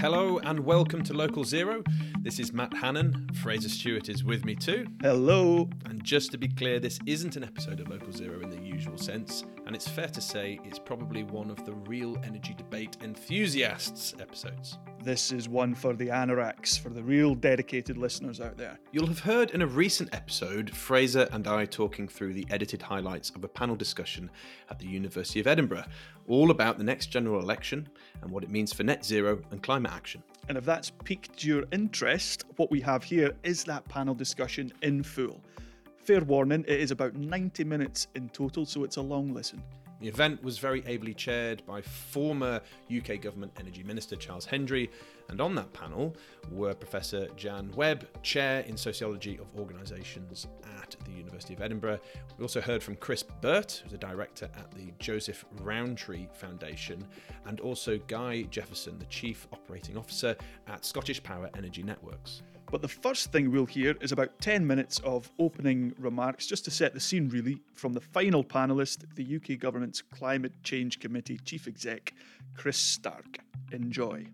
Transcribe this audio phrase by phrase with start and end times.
[0.00, 1.82] Hello and welcome to Local Zero.
[2.20, 3.28] This is Matt Hannon.
[3.34, 4.86] Fraser Stewart is with me too.
[5.02, 5.68] Hello.
[5.84, 8.96] And just to be clear, this isn't an episode of Local Zero in the usual
[8.96, 14.14] sense, and it's fair to say it's probably one of the real energy debate enthusiasts
[14.18, 14.78] episodes.
[15.02, 18.78] This is one for the anoraks, for the real dedicated listeners out there.
[18.92, 23.30] You'll have heard in a recent episode Fraser and I talking through the edited highlights
[23.30, 24.30] of a panel discussion
[24.68, 25.86] at the University of Edinburgh,
[26.28, 27.88] all about the next general election
[28.20, 30.22] and what it means for net zero and climate action.
[30.50, 35.02] And if that's piqued your interest, what we have here is that panel discussion in
[35.02, 35.40] full.
[35.96, 39.62] Fair warning, it is about 90 minutes in total, so it's a long listen.
[40.00, 42.62] The event was very ably chaired by former
[42.94, 44.90] UK Government Energy Minister Charles Hendry,
[45.28, 46.16] and on that panel
[46.50, 50.46] were Professor Jan Webb, Chair in Sociology of Organisations
[50.80, 52.00] at the University of Edinburgh.
[52.38, 57.06] We also heard from Chris Birt, who's a director at the Joseph Rowntree Foundation,
[57.44, 60.34] and also Guy Jefferson, the Chief Operating Officer
[60.66, 62.40] at Scottish Power Energy Networks.
[62.70, 66.70] But the first thing we'll hear is about 10 minutes of opening remarks, just to
[66.70, 71.66] set the scene really, from the final panellist, the UK Government's Climate Change Committee Chief
[71.66, 72.14] Exec,
[72.56, 73.38] Chris Stark.
[73.72, 74.24] Enjoy.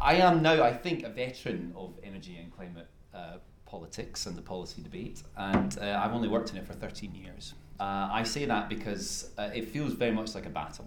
[0.00, 4.42] I am now, I think, a veteran of energy and climate uh, politics and the
[4.42, 7.54] policy debate, and uh, I've only worked in it for 13 years.
[7.80, 10.86] Uh, I say that because uh, it feels very much like a battle.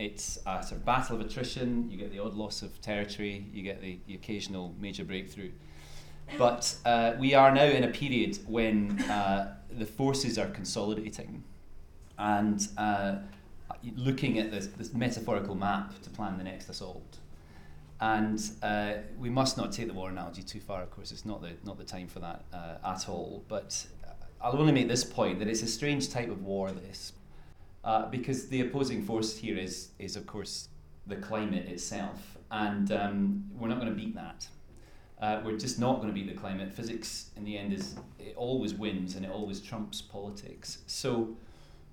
[0.00, 1.90] It's a sort of battle of attrition.
[1.90, 3.44] You get the odd loss of territory.
[3.52, 5.50] You get the, the occasional major breakthrough.
[6.38, 11.44] But uh, we are now in a period when uh, the forces are consolidating
[12.18, 13.16] and uh,
[13.94, 17.18] looking at this, this metaphorical map to plan the next assault.
[18.00, 20.82] And uh, we must not take the war analogy too far.
[20.82, 23.44] Of course, it's not the not the time for that uh, at all.
[23.48, 23.86] But
[24.40, 26.72] I'll only make this point that it's a strange type of war.
[26.72, 27.12] This
[27.84, 30.68] uh, because the opposing force here is, is of course,
[31.06, 34.46] the climate itself, and um, we're not going to beat that.
[35.20, 36.72] Uh, we're just not going to beat the climate.
[36.72, 40.78] Physics, in the end, is it always wins and it always trumps politics.
[40.86, 41.36] So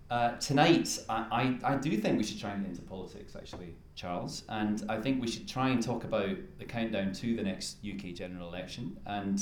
[0.10, 3.76] uh, tonight, I, I, I do think we should try and get into politics, actually,
[3.96, 7.78] Charles, and I think we should try and talk about the countdown to the next
[7.86, 9.42] UK general election and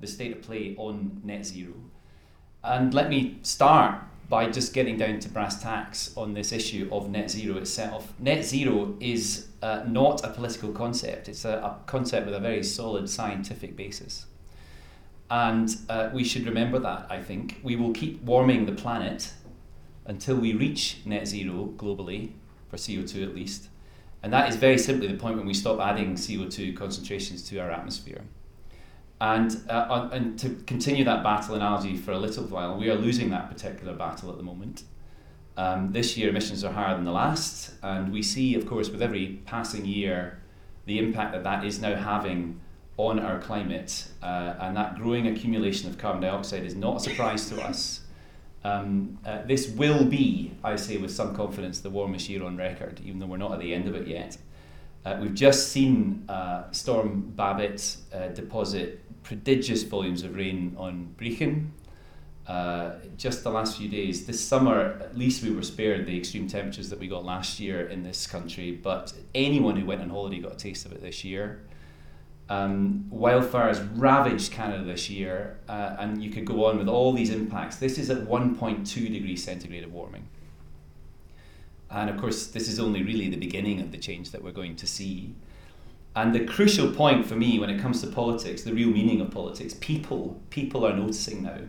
[0.00, 1.74] the state of play on net zero.
[2.64, 7.08] And let me start by just getting down to brass tacks on this issue of
[7.08, 8.12] net zero itself.
[8.18, 12.62] Net zero is uh, not a political concept, it's a, a, concept with a very
[12.62, 14.26] solid scientific basis.
[15.30, 17.60] And uh, we should remember that, I think.
[17.62, 19.32] We will keep warming the planet
[20.06, 22.32] until we reach net zero globally,
[22.68, 23.68] for CO2 at least.
[24.22, 27.70] And that is very simply the point when we stop adding CO2 concentrations to our
[27.70, 28.22] atmosphere.
[29.20, 33.30] And, uh, and to continue that battle analogy for a little while, we are losing
[33.30, 34.84] that particular battle at the moment.
[35.56, 39.02] Um, this year, emissions are higher than the last, and we see, of course, with
[39.02, 40.40] every passing year,
[40.86, 42.60] the impact that that is now having
[42.96, 44.06] on our climate.
[44.22, 48.02] Uh, and that growing accumulation of carbon dioxide is not a surprise to us.
[48.64, 53.00] Um, uh, this will be, I say with some confidence, the warmest year on record,
[53.04, 54.36] even though we're not at the end of it yet.
[55.04, 61.68] Uh, we've just seen uh, Storm Babet uh, deposit prodigious volumes of rain on Brechin.
[62.46, 64.24] uh, just the last few days.
[64.24, 67.86] This summer, at least we were spared the extreme temperatures that we got last year
[67.88, 71.24] in this country, but anyone who went on holiday got a taste of it this
[71.24, 71.60] year.
[72.48, 77.28] Um, wildfires ravaged Canada this year, uh, and you could go on with all these
[77.28, 77.76] impacts.
[77.76, 80.26] This is at 1.2 degrees centigrade of warming.
[81.90, 84.76] And of course, this is only really the beginning of the change that we're going
[84.76, 85.34] to see.
[86.16, 89.30] And the crucial point for me when it comes to politics, the real meaning of
[89.30, 91.60] politics, people, people are noticing now,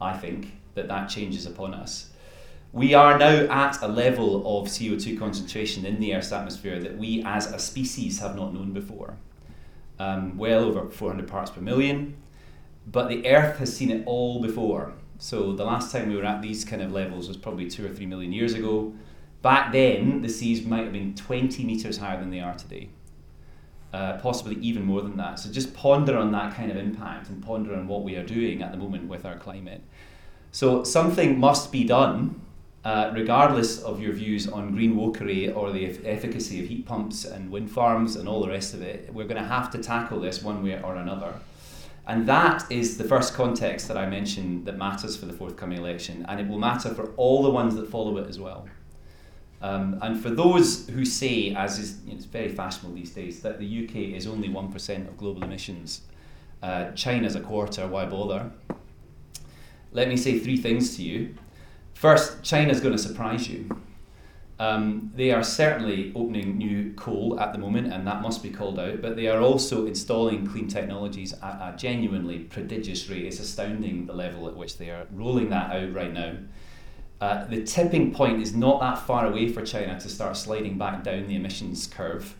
[0.00, 2.10] I think, that that change is upon us.
[2.72, 7.22] We are now at a level of CO2 concentration in the Earth's atmosphere that we
[7.24, 9.16] as a species have not known before.
[9.98, 12.16] Um, well over 400 parts per million,
[12.86, 14.92] but the Earth has seen it all before.
[15.18, 17.88] So the last time we were at these kind of levels was probably two or
[17.88, 18.92] three million years ago.
[19.42, 22.90] Back then, the seas might have been 20 metres higher than they are today,
[23.92, 25.38] uh, possibly even more than that.
[25.38, 28.62] So just ponder on that kind of impact and ponder on what we are doing
[28.62, 29.82] at the moment with our climate.
[30.52, 32.40] So something must be done,
[32.84, 37.50] uh, regardless of your views on green wokery or the efficacy of heat pumps and
[37.50, 39.12] wind farms and all the rest of it.
[39.12, 41.34] We're going to have to tackle this one way or another.
[42.06, 46.24] And that is the first context that I mentioned that matters for the forthcoming election,
[46.26, 48.66] and it will matter for all the ones that follow it as well.
[49.60, 53.40] Um, and for those who say, as is you know, it's very fashionable these days,
[53.40, 56.02] that the UK is only 1% of global emissions,
[56.62, 58.50] uh, China's a quarter, why bother?
[59.92, 61.34] Let me say three things to you.
[61.94, 63.80] First, China's going to surprise you.
[64.60, 68.78] Um, they are certainly opening new coal at the moment, and that must be called
[68.78, 73.24] out, but they are also installing clean technologies at a genuinely prodigious rate.
[73.24, 76.34] It's astounding the level at which they are rolling that out right now.
[77.20, 81.02] Uh, the tipping point is not that far away for China to start sliding back
[81.02, 82.36] down the emissions curve.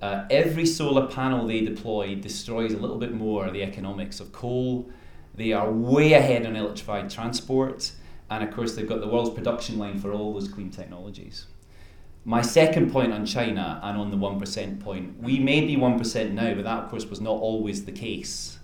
[0.00, 4.90] Uh, every solar panel they deploy destroys a little bit more the economics of coal.
[5.34, 7.92] They are way ahead on electrified transport.
[8.30, 11.46] And of course, they've got the world's production line for all those clean technologies.
[12.24, 16.54] My second point on China and on the 1% point, we may be 1% now,
[16.54, 18.58] but that, of course, was not always the case.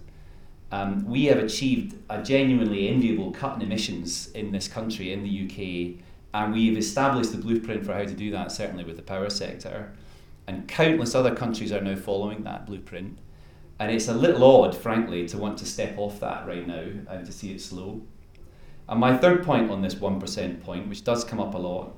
[0.70, 5.44] Um, we have achieved a genuinely enviable cut in emissions in this country, in the
[5.44, 6.04] UK,
[6.34, 9.92] and we've established the blueprint for how to do that, certainly with the power sector.
[10.46, 13.18] And countless other countries are now following that blueprint.
[13.78, 17.24] And it's a little odd, frankly, to want to step off that right now and
[17.24, 18.02] to see it slow.
[18.88, 21.94] And my third point on this 1% point, which does come up a lot,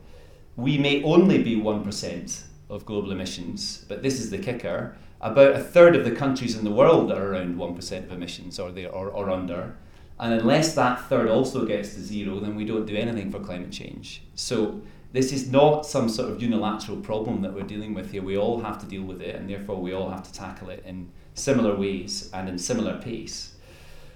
[0.57, 4.97] we may only be 1% of global emissions, but this is the kicker.
[5.21, 8.73] About a third of the countries in the world are around 1% of emissions or,
[8.73, 9.77] they, or, or under.
[10.19, 13.71] And unless that third also gets to zero, then we don't do anything for climate
[13.71, 14.23] change.
[14.35, 14.81] So
[15.13, 18.23] this is not some sort of unilateral problem that we're dealing with here.
[18.23, 20.85] We all have to deal with it, and therefore we all have to tackle it
[20.87, 23.50] in similar ways and in similar pace.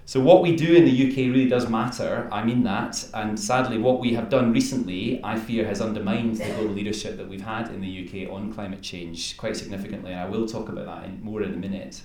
[0.06, 2.28] So what we do in the UK really does matter.
[2.30, 6.44] I mean that, and sadly, what we have done recently, I fear, has undermined the
[6.44, 10.12] global leadership that we've had in the UK on climate change quite significantly.
[10.12, 12.02] And I will talk about that in, more in a minute.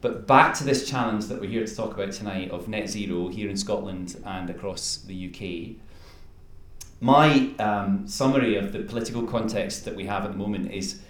[0.00, 3.28] But back to this challenge that we're here to talk about tonight of net zero
[3.28, 5.76] here in Scotland and across the UK.
[7.00, 11.00] My um, summary of the political context that we have at the moment is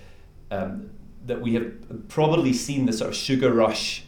[0.51, 0.91] um,
[1.27, 4.05] that we have probably seen the sort of sugar rush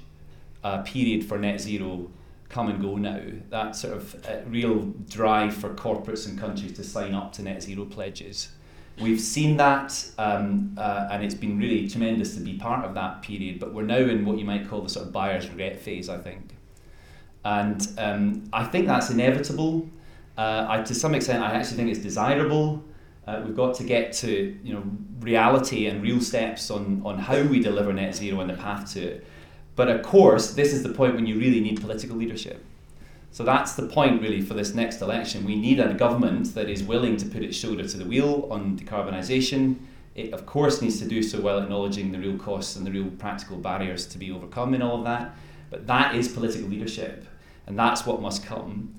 [0.64, 2.10] uh, period for net zero
[2.48, 3.20] come and go now.
[3.48, 7.62] That sort of uh, real drive for corporates and countries to sign up to net
[7.62, 8.50] zero pledges.
[9.00, 13.22] We've seen that, um, uh, and it's been really tremendous to be part of that
[13.22, 13.58] period.
[13.58, 16.18] But we're now in what you might call the sort of buyer's regret phase, I
[16.18, 16.54] think.
[17.44, 19.88] And um, I think that's inevitable.
[20.36, 22.84] Uh, I, to some extent, I actually think it's desirable.
[23.26, 24.82] Uh, we've got to get to you know
[25.20, 29.00] reality and real steps on on how we deliver net zero and the path to
[29.00, 29.26] it.
[29.76, 32.64] But of course, this is the point when you really need political leadership.
[33.32, 35.44] So that's the point really for this next election.
[35.44, 38.76] We need a government that is willing to put its shoulder to the wheel on
[38.76, 39.76] decarbonisation.
[40.16, 43.10] It, of course, needs to do so while acknowledging the real costs and the real
[43.18, 45.36] practical barriers to be overcome in all of that.
[45.70, 47.24] But that is political leadership,
[47.68, 48.94] and that's what must come.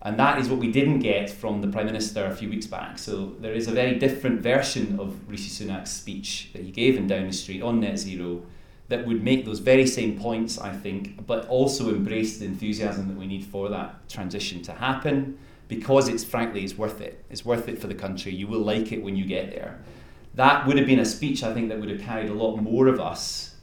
[0.00, 2.98] And that is what we didn't get from the Prime Minister a few weeks back.
[2.98, 7.06] So there is a very different version of Rishi Sunak's speech that he gave in
[7.06, 8.42] Downing Street on net zero
[8.88, 13.16] that would make those very same points, I think, but also embrace the enthusiasm that
[13.16, 15.38] we need for that transition to happen
[15.68, 17.24] because it's frankly it's worth it.
[17.28, 18.32] It's worth it for the country.
[18.32, 19.78] You will like it when you get there.
[20.34, 22.86] That would have been a speech I think that would have carried a lot more
[22.86, 23.54] of us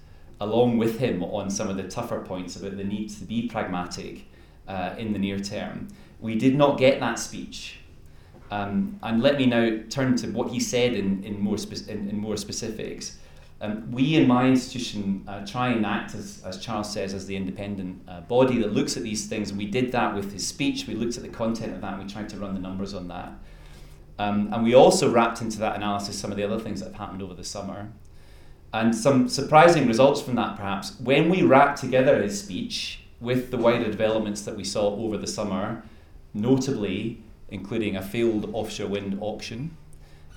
[0.42, 4.25] along with him on some of the tougher points about the need to be pragmatic
[4.68, 5.88] uh, in the near term.
[6.20, 7.80] We did not get that speech.
[8.51, 12.10] Um, and let me now turn to what he said in, in, more, spe- in,
[12.10, 13.18] in more specifics.
[13.63, 17.38] Um, we in my institution uh, try and act, as, as Charles says, as the
[17.38, 19.53] independent uh, body that looks at these things.
[19.53, 20.86] We did that with his speech.
[20.86, 23.08] We looked at the content of that and we tried to run the numbers on
[23.08, 23.32] that.
[24.20, 26.96] Um, and we also wrapped into that analysis some of the other things that have
[26.96, 27.89] happened over the summer.
[28.74, 31.00] And some surprising results from that, perhaps.
[31.00, 35.25] When we wrapped together his speech with the wider developments that we saw over the
[35.25, 35.84] summer,
[36.34, 39.77] notably including a failed offshore wind auction,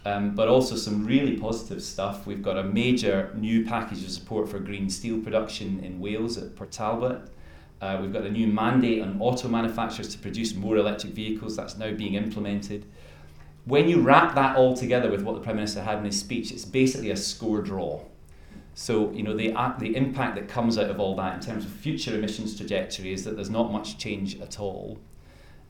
[0.07, 2.29] um, but also some really positive stuff.
[2.29, 6.55] We've got a major new package of support for green steel production in Wales at
[6.55, 7.29] Port Talbot.
[7.81, 11.77] Uh, we've got a new mandate on auto manufacturers to produce more electric vehicles that's
[11.77, 12.87] now being implemented.
[13.65, 16.53] When you wrap that all together with what the Prime Minister had in his speech,
[16.53, 18.01] it's basically a score draw.
[18.75, 19.49] So, you know, the,
[19.81, 23.25] the impact that comes out of all that in terms of future emissions trajectory is
[23.25, 25.01] that there's not much change at all.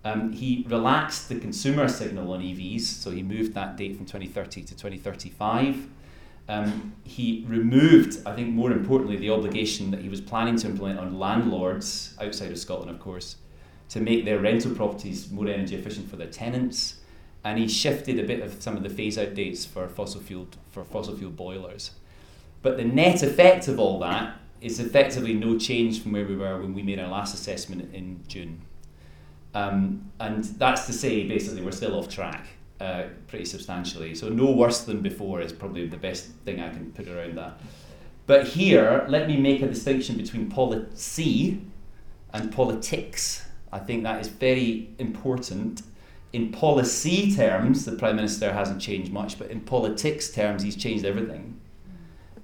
[0.06, 4.62] Um, he relaxed the consumer signal on EVs, so he moved that date from 2030
[4.62, 5.88] to 2035.
[6.48, 11.00] Um, he removed, I think more importantly, the obligation that he was planning to implement
[11.00, 13.34] on landlords outside of Scotland, of course,
[13.88, 17.00] to make their rental properties more energy efficient for their tenants.
[17.42, 20.46] And he shifted a bit of some of the phase out dates for fossil fuel
[20.70, 21.90] for fossil fuel boilers.
[22.62, 26.60] But the net effect of all that is effectively no change from where we were
[26.60, 28.62] when we made our last assessment in June.
[29.56, 32.46] Um, and that's to say, basically, we're still off track
[32.78, 34.14] uh, pretty substantially.
[34.14, 37.58] So, no worse than before is probably the best thing I can put around that.
[38.26, 41.62] But here, let me make a distinction between policy
[42.34, 43.46] and politics.
[43.72, 45.80] I think that is very important.
[46.34, 51.06] In policy terms, the Prime Minister hasn't changed much, but in politics terms, he's changed
[51.06, 51.58] everything.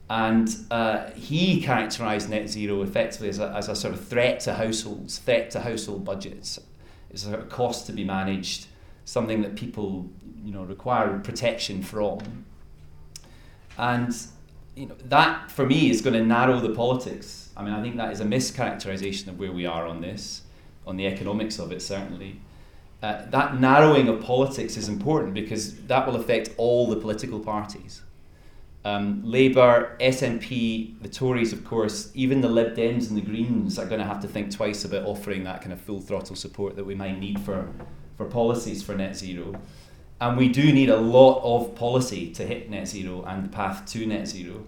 [0.09, 4.55] And uh, he characterised net zero effectively as a, as a sort of threat to
[4.55, 6.59] households, threat to household budgets.
[7.13, 8.67] It's a cost to be managed,
[9.05, 10.11] something that people
[10.45, 12.45] you know, require protection from.
[13.79, 14.15] And
[14.75, 17.51] you know, that, for me, is going to narrow the politics.
[17.57, 20.43] I mean, I think that is a mischaracterization of where we are on this,
[20.87, 22.41] on the economics of it, certainly.
[23.03, 28.03] Uh, that narrowing of politics is important because that will affect all the political parties.
[28.85, 33.87] Um, Labour, SNP, the Tories, of course, even the Lib Dems and the Greens are
[33.87, 36.85] going to have to think twice about offering that kind of full throttle support that
[36.85, 37.69] we might need for,
[38.17, 39.55] for policies for net zero.
[40.21, 43.87] And we do need a lot of policy to hit net zero and the path
[43.93, 44.65] to net zero.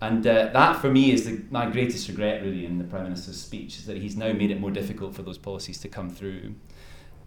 [0.00, 3.40] And uh, that, for me, is the, my greatest regret, really, in the Prime Minister's
[3.40, 6.54] speech, is that he's now made it more difficult for those policies to come through.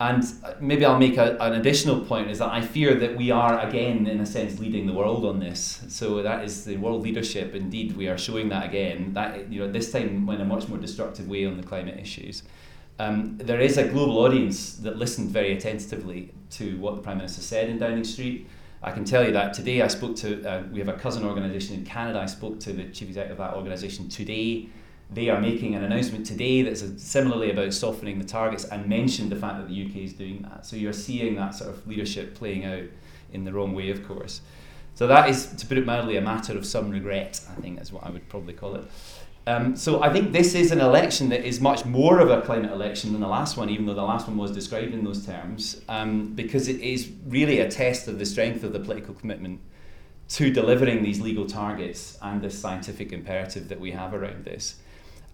[0.02, 3.30] And uh, maybe I'll make a, an additional point is that I fear that we
[3.30, 5.84] are again, in a sense, leading the world on this.
[5.90, 7.54] So that is the world leadership.
[7.54, 9.14] Indeed, we are showing that again.
[9.14, 12.42] That you know, this time in a much more destructive way on the climate issues.
[12.98, 17.42] Um, there is a global audience that listened very attentively to what the Prime Minister
[17.42, 18.50] said in Downing Street.
[18.82, 21.76] I can tell you that today I spoke to, uh, we have a cousin organisation
[21.76, 24.68] in Canada, I spoke to the chief executive of that organisation today
[25.12, 29.36] they are making an announcement today that's similarly about softening the targets and mentioned the
[29.36, 30.66] fact that the UK is doing that.
[30.66, 32.84] So you're seeing that sort of leadership playing out
[33.34, 34.42] in the wrong way, of course.
[34.96, 37.92] So that is, to put it mildly, a matter of some regret, I think is
[37.92, 38.86] what I would probably call it.
[39.48, 42.72] Um, so I think this is an election that is much more of a climate
[42.72, 45.82] election than the last one, even though the last one was described in those terms,
[45.90, 49.60] um, because it is really a test of the strength of the political commitment
[50.30, 54.76] to delivering these legal targets and this scientific imperative that we have around this.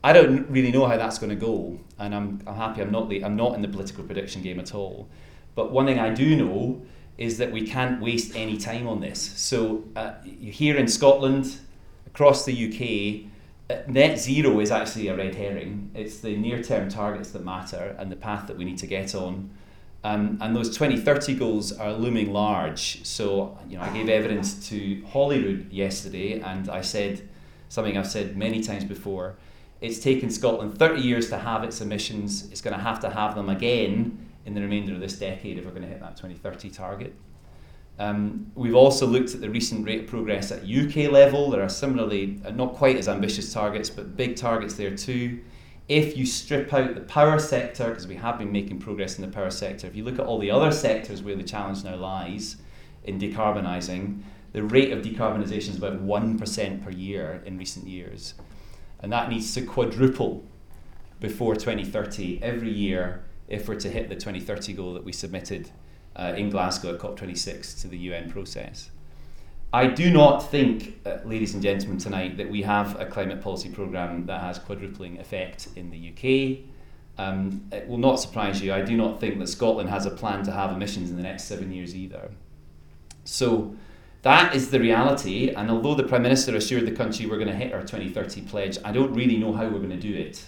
[0.08, 3.10] I don't really know how that's going to go, and I'm, I'm happy I'm not
[3.10, 5.10] the, I'm not in the political prediction game at all.
[5.54, 6.82] But one thing I do know
[7.18, 9.20] is that we can't waste any time on this.
[9.20, 11.58] So uh, here in Scotland,
[12.06, 13.30] across the UK,
[13.70, 15.92] uh, net zero is actually a red herring.
[15.94, 19.50] It's the near-term targets that matter and the path that we need to get on.
[20.06, 23.04] Um, and those 2030 goals are looming large.
[23.04, 27.28] So, you know, I gave evidence to Holyrood yesterday, and I said
[27.68, 29.36] something I've said many times before
[29.82, 32.50] it's taken Scotland 30 years to have its emissions.
[32.52, 35.66] It's going to have to have them again in the remainder of this decade if
[35.66, 37.14] we're going to hit that 2030 target.
[38.00, 41.50] Um, we've also looked at the recent rate of progress at UK level.
[41.50, 45.44] There are similarly uh, not quite as ambitious targets, but big targets there too.
[45.88, 49.32] If you strip out the power sector, because we have been making progress in the
[49.32, 52.58] power sector, if you look at all the other sectors where the challenge now lies
[53.06, 58.34] in decarbonising, the rate of decarbonisation is about 1% per year in recent years
[59.00, 60.44] and that needs to quadruple
[61.20, 65.70] before 2030 every year if we're to hit the 2030 goal that we submitted
[66.16, 68.90] uh, in Glasgow at COP26 to the UN process.
[69.74, 73.70] I do not think, uh, ladies and gentlemen, tonight that we have a climate policy
[73.70, 76.66] programme that has quadrupling effect in the UK.
[77.20, 80.44] Um, it will not surprise you, I do not think that Scotland has a plan
[80.44, 82.32] to have emissions in the next seven years either.
[83.26, 83.76] So
[84.28, 85.52] that is the reality.
[85.52, 88.78] And although the Prime Minister assured the country we're going to hit our 2030 pledge,
[88.84, 90.44] I don't really know how we're going to do it.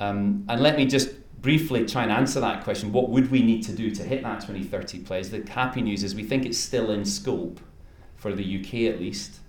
[0.00, 1.10] Um, and let me just
[1.42, 2.90] briefly try and answer that question.
[2.90, 5.28] What would we need to do to hit that 2030 pledge?
[5.28, 7.60] The happy news is we think it's still in scope
[8.16, 9.40] for the UK at least.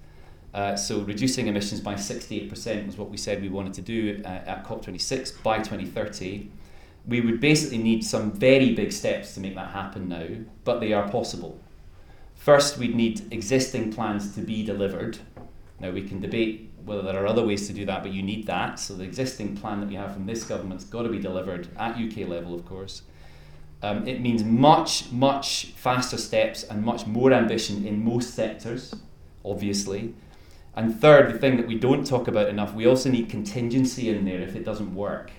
[0.53, 4.27] Uh, so reducing emissions by 68% was what we said we wanted to do uh,
[4.27, 6.49] at COP26 by 2030.
[7.07, 10.27] We would basically need some very big steps to make that happen now,
[10.65, 11.60] but they are possible.
[12.41, 15.19] First, we'd need existing plans to be delivered.
[15.79, 18.47] Now, we can debate whether there are other ways to do that, but you need
[18.47, 18.79] that.
[18.79, 21.97] So, the existing plan that we have from this government's got to be delivered at
[21.97, 23.03] UK level, of course.
[23.83, 28.95] Um, it means much, much faster steps and much more ambition in most sectors,
[29.45, 30.15] obviously.
[30.75, 34.25] And third, the thing that we don't talk about enough, we also need contingency in
[34.25, 35.31] there if it doesn't work.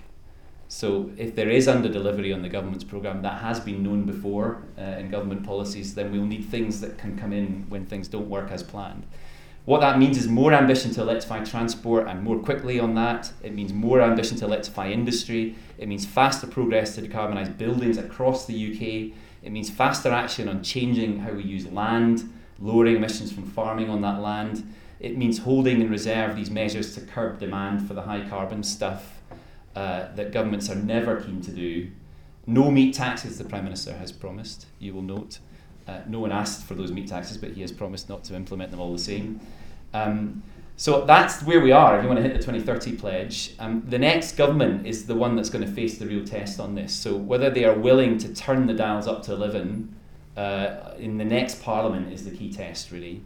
[0.75, 4.63] So if there is under delivery on the government's programme, that has been known before
[4.79, 8.31] uh, in government policies, then we'll need things that can come in when things don't
[8.31, 9.05] work as planned.
[9.67, 13.33] What that means is more ambition to electrify transport and more quickly on that.
[13.43, 15.57] It means more ambition to electrify industry.
[15.77, 19.15] It means faster progress to decarbonise buildings across the UK.
[19.43, 24.01] It means faster action on changing how we use land, lowering emissions from farming on
[24.01, 24.75] that land.
[25.01, 29.22] It means holding in reserve these measures to curb demand for the high carbon stuff
[29.75, 31.91] uh, that governments are never keen to do.
[32.47, 35.39] No meat taxes, the Prime Minister has promised, you will note.
[35.87, 38.71] Uh, no one asked for those meat taxes, but he has promised not to implement
[38.71, 39.41] them all the same.
[39.95, 40.43] Um,
[40.77, 43.55] so that's where we are if you want to hit the 2030 pledge.
[43.59, 46.75] Um, the next government is the one that's going to face the real test on
[46.75, 46.93] this.
[46.93, 49.95] So whether they are willing to turn the dials up to 11
[50.37, 53.23] uh, in the next parliament is the key test, really.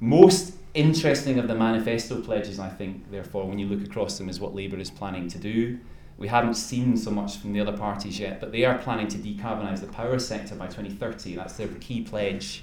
[0.00, 4.38] Most interesting of the manifesto pledges, I think, therefore, when you look across them, is
[4.38, 5.78] what Labour is planning to do.
[6.18, 9.18] We haven't seen so much from the other parties yet, but they are planning to
[9.18, 11.36] decarbonise the power sector by 2030.
[11.36, 12.62] That's their key pledge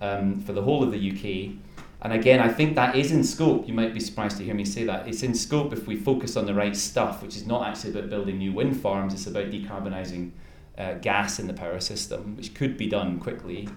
[0.00, 1.56] um, for the whole of the UK.
[2.02, 3.66] And again, I think that is in scope.
[3.68, 5.06] You might be surprised to hear me say that.
[5.06, 8.10] It's in scope if we focus on the right stuff, which is not actually about
[8.10, 10.30] building new wind farms, it's about decarbonising
[10.78, 13.68] uh, gas in the power system, which could be done quickly.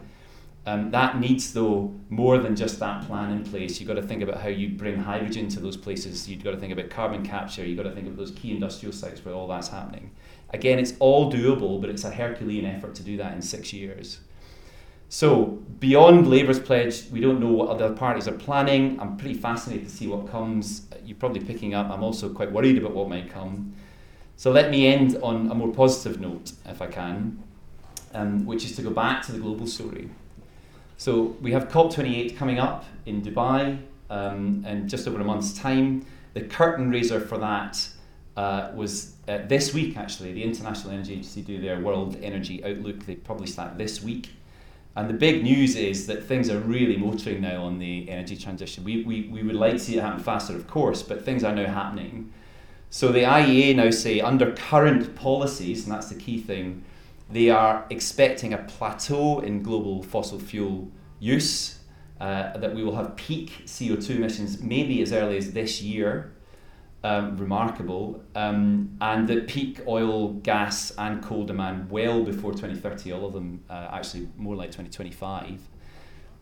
[0.65, 3.79] Um, that needs, though, more than just that plan in place.
[3.79, 6.29] You've got to think about how you bring hydrogen to those places.
[6.29, 7.65] You've got to think about carbon capture.
[7.65, 10.11] You've got to think of those key industrial sites where all that's happening.
[10.51, 14.19] Again, it's all doable, but it's a Herculean effort to do that in six years.
[15.09, 15.45] So,
[15.79, 18.99] beyond Labour's pledge, we don't know what other parties are planning.
[18.99, 20.87] I'm pretty fascinated to see what comes.
[21.05, 21.89] You're probably picking up.
[21.89, 23.73] I'm also quite worried about what might come.
[24.37, 27.43] So, let me end on a more positive note, if I can,
[28.13, 30.09] um, which is to go back to the global story.
[31.03, 33.77] So we have COP28 coming up in Dubai
[34.09, 36.05] um, in just over a month's time.
[36.33, 37.85] The curtain raiser for that
[38.37, 40.31] uh, was uh, this week, actually.
[40.31, 43.05] The International Energy Agency do their World Energy Outlook.
[43.05, 44.29] They published that this week.
[44.95, 48.85] And the big news is that things are really motoring now on the energy transition.
[48.85, 51.53] We, we, we would like to see it happen faster, of course, but things are
[51.53, 52.31] now happening.
[52.91, 56.85] So the IEA now say under current policies, and that's the key thing,
[57.33, 61.79] they are expecting a plateau in global fossil fuel use,
[62.21, 66.31] uh, that we will have peak CO2 emissions maybe as early as this year.
[67.05, 73.25] Um, remarkable, um, and that peak oil, gas, and coal demand well before 2030, all
[73.25, 75.59] of them uh, actually more like 2025.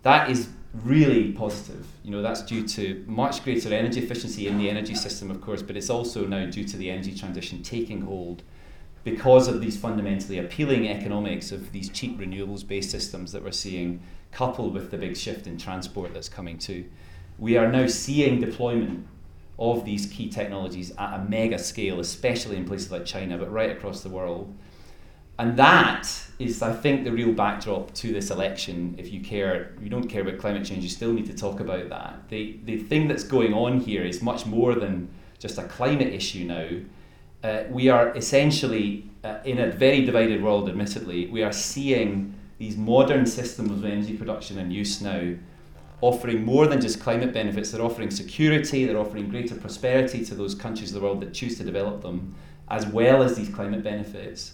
[0.03, 1.87] That is really positive.
[2.03, 5.63] You know, that's due to much greater energy efficiency in the energy system, of course,
[5.63, 8.43] but it's also now due to the energy transition taking hold
[9.03, 14.01] because of these fundamentally appealing economics of these cheap renewables based systems that we're seeing,
[14.31, 16.85] coupled with the big shift in transport that's coming too,
[17.39, 19.07] we are now seeing deployment
[19.57, 23.71] of these key technologies at a mega scale, especially in places like China, but right
[23.71, 24.55] across the world.
[25.39, 28.95] And that is, I think, the real backdrop to this election.
[28.99, 31.89] If you care, you don't care about climate change, you still need to talk about
[31.89, 32.29] that.
[32.29, 35.09] The, the thing that's going on here is much more than
[35.39, 36.67] just a climate issue now
[37.43, 42.77] uh, we are essentially uh, in a very divided world, admittedly, we are seeing these
[42.77, 45.33] modern systems of energy production and use now
[46.01, 50.55] offering more than just climate benefits, they're offering security, they're offering greater prosperity to those
[50.55, 52.33] countries of the world that choose to develop them,
[52.69, 54.53] as well as these climate benefits.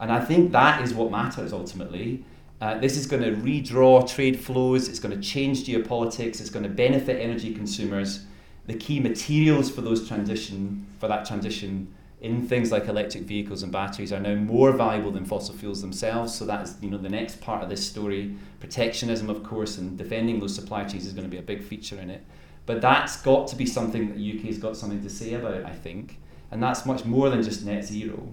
[0.00, 2.24] And I think that is what matters ultimately.
[2.60, 6.64] Uh, this is going to redraw trade flows, it's going to change geopolitics, it's going
[6.64, 8.24] to benefit energy consumers.
[8.66, 13.70] The key materials for those transition for that transition in things like electric vehicles and
[13.70, 16.34] batteries are now more valuable than fossil fuels themselves.
[16.34, 18.34] So that's you know the next part of this story.
[18.60, 21.98] Protectionism, of course, and defending those supply chains is going to be a big feature
[21.98, 22.24] in it.
[22.66, 25.72] But that's got to be something that the UK's got something to say about, I
[25.72, 26.18] think,
[26.50, 28.28] and that's much more than just net zero.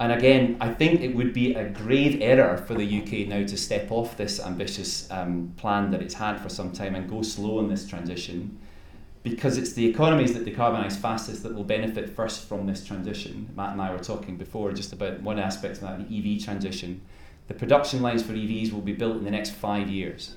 [0.00, 3.56] And again, I think it would be a grave error for the UK now to
[3.56, 7.60] step off this ambitious um, plan that it's had for some time and go slow
[7.60, 8.58] in this transition
[9.24, 13.48] because it's the economies that decarbonise fastest that will benefit first from this transition.
[13.56, 17.00] Matt and I were talking before just about one aspect of that, the EV transition.
[17.48, 20.36] The production lines for EVs will be built in the next five years.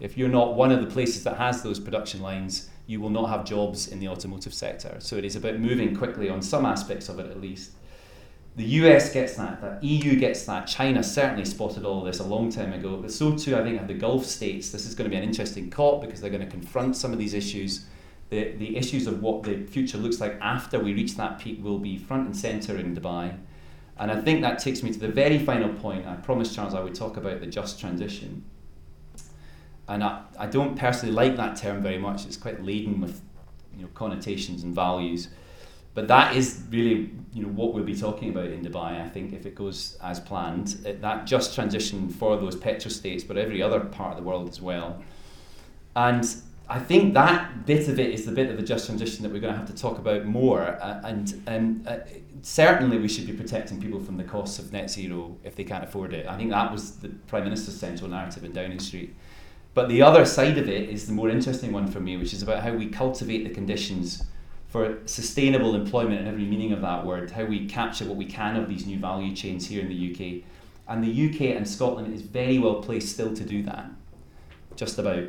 [0.00, 3.28] If you're not one of the places that has those production lines, you will not
[3.28, 4.96] have jobs in the automotive sector.
[4.98, 7.70] So it is about moving quickly on some aspects of it at least.
[8.56, 12.50] The US gets that, the EU gets that, China certainly spotted all this a long
[12.50, 12.96] time ago.
[12.96, 14.70] But so too, I think, have the Gulf states.
[14.70, 17.18] This is going to be an interesting COP because they're going to confront some of
[17.20, 17.86] these issues
[18.34, 21.78] the, the issues of what the future looks like after we reach that peak will
[21.78, 23.36] be front and centre in Dubai.
[23.96, 26.06] And I think that takes me to the very final point.
[26.06, 28.44] I promised Charles I would talk about the just transition.
[29.86, 32.26] And I, I don't personally like that term very much.
[32.26, 33.22] It's quite laden with
[33.76, 35.28] you know, connotations and values.
[35.94, 39.32] But that is really you know, what we'll be talking about in Dubai, I think,
[39.32, 40.80] if it goes as planned.
[40.84, 44.60] It, that just transition for those petrostates, but every other part of the world as
[44.60, 45.04] well.
[45.94, 46.26] And
[46.68, 49.40] I think that bit of it is the bit of the just transition that we're
[49.40, 50.62] going to have to talk about more.
[50.62, 51.98] Uh, and and uh,
[52.42, 55.84] certainly we should be protecting people from the costs of net zero if they can't
[55.84, 56.26] afford it.
[56.26, 59.14] I think that was the Prime Minister's central narrative in Downing Street.
[59.74, 62.42] But the other side of it is the more interesting one for me, which is
[62.42, 64.24] about how we cultivate the conditions
[64.68, 68.56] for sustainable employment in every meaning of that word, how we capture what we can
[68.56, 70.44] of these new value chains here in the UK.
[70.88, 73.90] And the UK and Scotland is very well placed still to do that,
[74.76, 75.24] just about.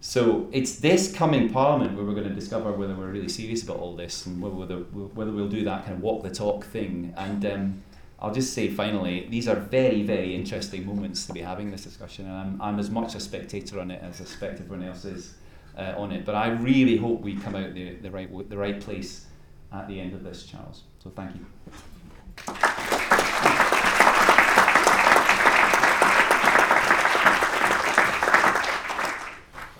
[0.00, 3.76] So it's this coming Parliament where we're going to discover whether we're really serious about
[3.76, 7.12] all this and whether, whether we'll do that kind of walk the talk thing.
[7.18, 7.82] And um,
[8.18, 12.26] I'll just say finally, these are very, very interesting moments to be having this discussion.
[12.26, 15.34] And I'm, I'm as much a spectator on it as I suspect everyone else is
[15.76, 16.24] uh, on it.
[16.24, 19.26] But I really hope we come out the, the, right, the right place
[19.70, 20.84] at the end of this, Charles.
[21.02, 23.06] So thank you.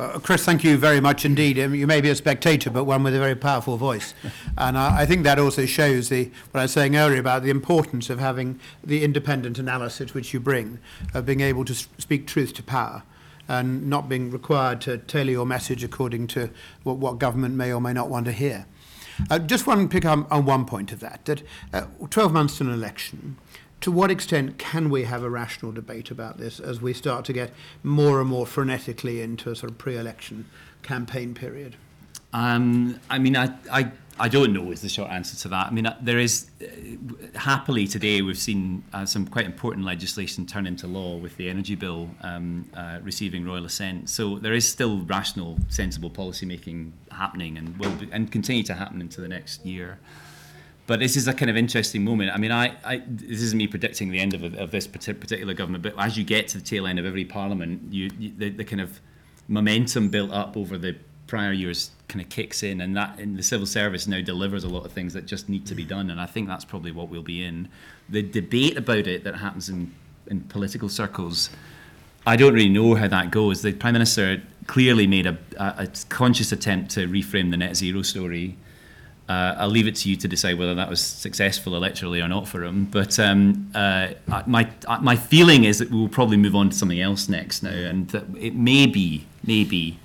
[0.01, 1.59] Uh, Chris, thank you very much indeed.
[1.59, 4.15] Um, you may be a spectator, but one with a very powerful voice.
[4.57, 7.51] and I, I think that also shows the, what I was saying earlier about the
[7.51, 10.79] importance of having the independent analysis which you bring,
[11.13, 13.03] of being able to speak truth to power
[13.47, 16.49] and not being required to tailor your message according to
[16.83, 18.65] what, what government may or may not want to hear.
[19.29, 21.43] Uh, just one pick on, on one point of that, that
[21.75, 23.37] uh, 12 months to an election,
[23.81, 27.33] to what extent can we have a rational debate about this as we start to
[27.33, 27.51] get
[27.83, 30.47] more and more frenetically into a sort of pre-election
[30.83, 31.77] campaign period?
[32.33, 35.69] Um, I mean, I, I, I don't know is the short answer to that.
[35.69, 40.47] I mean, uh, there is uh, happily today we've seen uh, some quite important legislation
[40.47, 44.11] turn into law with the energy bill um, uh, receiving royal assent.
[44.11, 48.75] So there is still rational, sensible policy making happening and will be, and continue to
[48.75, 49.99] happen into the next year.
[50.91, 52.33] But this is a kind of interesting moment.
[52.35, 55.85] I mean, I, I this isn't me predicting the end of, of this particular government,
[55.85, 58.65] but as you get to the tail end of every parliament, you, you the, the
[58.65, 59.01] kind of
[59.47, 60.97] momentum built up over the
[61.29, 64.69] prior years kind of kicks in, and that and the civil service now delivers a
[64.69, 66.11] lot of things that just need to be done.
[66.11, 67.69] And I think that's probably what we'll be in.
[68.09, 69.95] The debate about it that happens in
[70.27, 71.51] in political circles.
[72.27, 73.63] I don't really know how that goes.
[73.63, 78.03] The prime minister clearly made a, a, a conscious attempt to reframe the net zero
[78.03, 78.57] story
[79.31, 82.49] uh, I'll leave it to you to decide whether that was successful electorally or not
[82.49, 82.87] for him.
[82.87, 84.09] But um, uh,
[84.45, 84.69] my
[85.01, 88.09] my feeling is that we will probably move on to something else next now, and
[88.09, 90.01] that it may be maybe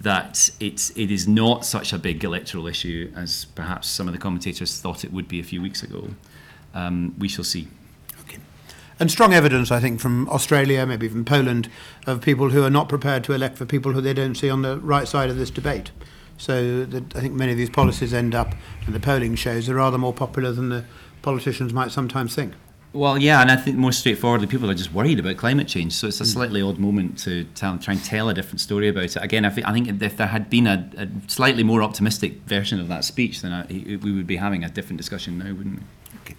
[0.00, 4.20] that it's it is not such a big electoral issue as perhaps some of the
[4.20, 6.10] commentators thought it would be a few weeks ago.
[6.72, 7.66] Um, we shall see.
[8.20, 8.38] Okay.
[9.00, 11.68] And strong evidence, I think, from Australia, maybe even Poland,
[12.06, 14.62] of people who are not prepared to elect for people who they don't see on
[14.62, 15.90] the right side of this debate.
[16.38, 18.54] So that I think many of these policies end up,
[18.86, 20.84] and the polling shows, are rather more popular than the
[21.22, 22.54] politicians might sometimes think.
[22.94, 25.94] Well, yeah, and I think more straightforwardly, people are just worried about climate change.
[25.94, 26.30] So it's a hmm.
[26.30, 29.16] slightly odd moment to tell, try and tell a different story about it.
[29.16, 32.80] Again, I think, I think if there had been a, a slightly more optimistic version
[32.80, 35.82] of that speech, then I, we would be having a different discussion now, wouldn't we?
[36.20, 36.36] Okay.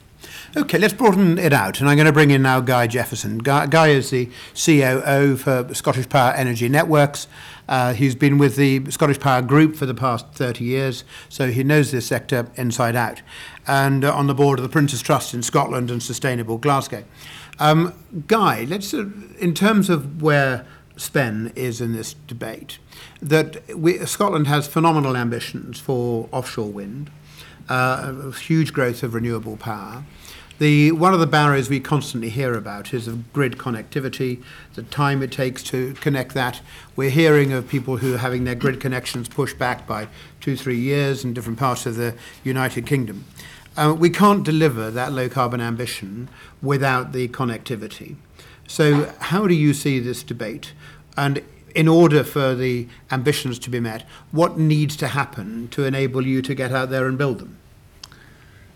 [0.55, 3.39] Okay, let's broaden it out, and I'm going to bring in now Guy Jefferson.
[3.39, 7.27] Guy, Guy is the COO for Scottish Power Energy Networks.
[7.67, 11.63] Uh, he's been with the Scottish Power Group for the past 30 years, so he
[11.63, 13.21] knows this sector inside out.
[13.67, 17.03] And uh, on the board of the Prince's Trust in Scotland and Sustainable Glasgow.
[17.59, 17.93] Um,
[18.27, 20.65] Guy, let's, uh, in terms of where
[20.97, 22.79] SPEN is in this debate,
[23.21, 27.09] that we, Scotland has phenomenal ambitions for offshore wind,
[27.69, 30.03] uh, huge growth of renewable power.
[30.59, 34.43] The, one of the barriers we constantly hear about is of grid connectivity,
[34.75, 36.61] the time it takes to connect that.
[36.95, 40.07] We're hearing of people who are having their grid connections pushed back by
[40.41, 43.25] two, three years in different parts of the United Kingdom.
[43.75, 46.29] Uh, we can't deliver that low carbon ambition
[46.61, 48.15] without the connectivity.
[48.67, 50.73] So, how do you see this debate?
[51.17, 51.41] And
[51.73, 56.43] in order for the ambitions to be met, what needs to happen to enable you
[56.43, 57.57] to get out there and build them?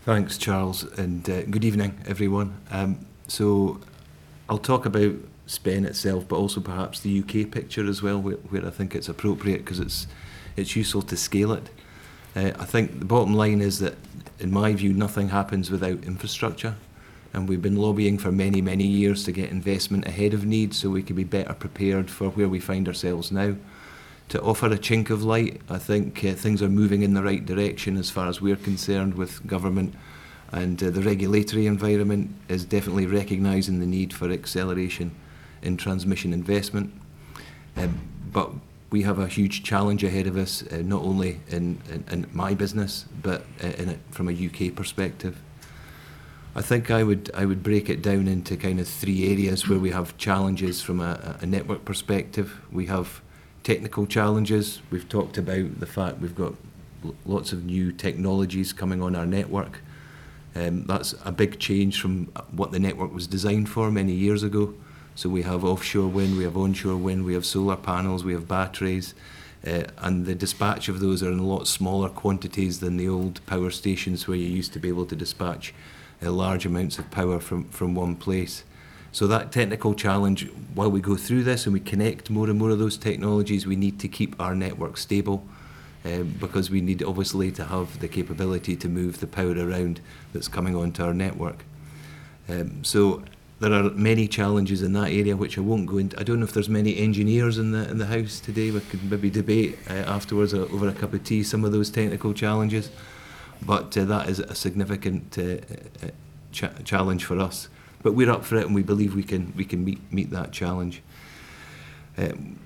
[0.08, 2.58] Thanks, Charles, and uh, good evening, everyone.
[2.70, 3.78] Um, so,
[4.48, 8.66] I'll talk about SPEN itself, but also perhaps the UK picture as well, where, where
[8.66, 10.06] I think it's appropriate because it's
[10.56, 11.68] it's useful to scale it.
[12.34, 13.96] Uh, I think the bottom line is that,
[14.38, 16.76] in my view, nothing happens without infrastructure,
[17.34, 20.88] and we've been lobbying for many, many years to get investment ahead of need so
[20.88, 23.56] we can be better prepared for where we find ourselves now.
[24.30, 27.44] To offer a chink of light, I think uh, things are moving in the right
[27.44, 29.94] direction as far as we're concerned with government
[30.52, 35.14] and uh, the regulatory environment is definitely recognising the need for acceleration
[35.62, 36.92] in transmission investment.
[37.76, 38.00] Um,
[38.32, 38.50] but
[38.90, 42.54] we have a huge challenge ahead of us, uh, not only in, in, in, my
[42.54, 45.38] business, but uh, in from a UK perspective.
[46.54, 49.78] I think I would I would break it down into kind of three areas where
[49.78, 52.58] we have challenges from a, a network perspective.
[52.72, 53.20] We have
[53.68, 54.80] technical challenges.
[54.90, 56.54] We've talked about the fact we've got
[57.26, 59.82] lots of new technologies coming on our network.
[60.54, 64.72] Um, that's a big change from what the network was designed for many years ago.
[65.16, 68.48] So we have offshore wind, we have onshore wind, we have solar panels, we have
[68.48, 69.14] batteries,
[69.66, 73.44] uh, and the dispatch of those are in a lot smaller quantities than the old
[73.44, 75.74] power stations where you used to be able to dispatch
[76.22, 78.64] uh, large amounts of power from, from one place.
[79.12, 82.70] So that technical challenge, while we go through this and we connect more and more
[82.70, 85.44] of those technologies, we need to keep our network stable
[86.04, 90.00] um, because we need obviously to have the capability to move the power around
[90.32, 91.64] that's coming onto our network.
[92.48, 93.22] Um, so
[93.60, 96.18] there are many challenges in that area which I won't go into.
[96.18, 98.70] I don't know if there's many engineers in the in the house today.
[98.70, 101.90] We could maybe debate uh, afterwards uh, over a cup of tea some of those
[101.90, 102.90] technical challenges,
[103.66, 105.42] but uh, that is a significant uh,
[106.06, 106.10] uh,
[106.52, 107.68] cha challenge for us.
[108.02, 110.52] But we're up for it, and we believe we can we can meet meet that
[110.52, 111.02] challenge.
[112.16, 112.58] Um,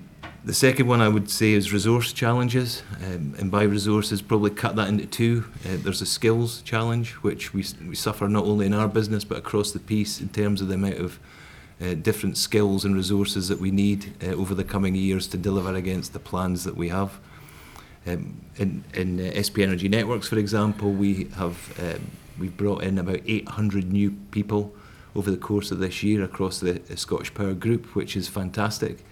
[0.45, 4.75] the second one I would say is resource challenges, um, and by resources probably cut
[4.75, 5.45] that into two.
[5.65, 9.37] Uh, there's a skills challenge, which we, we suffer not only in our business but
[9.37, 11.19] across the piece in terms of the amount of
[11.81, 15.73] uh, different skills and resources that we need uh, over the coming years to deliver
[15.75, 17.19] against the plans that we have.
[18.05, 22.97] Um, in in uh, SP Energy Networks, for example, we have um, we've brought in
[22.97, 24.73] about 800 new people
[25.15, 29.03] over the course of this year across the, Scottish Power Group, which is fantastic.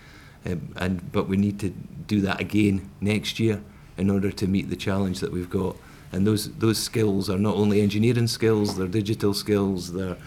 [0.46, 3.62] Um, and but we need to do that again next year
[3.98, 5.76] in order to meet the challenge that we've got.
[6.12, 10.18] And those those skills are not only engineering skills, they're digital skills, they're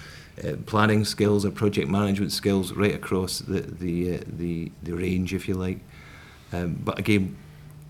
[0.42, 5.34] uh, planning skills, they're project management skills, right across the the uh, the, the range,
[5.34, 5.80] if you like.
[6.52, 7.36] Um, but again,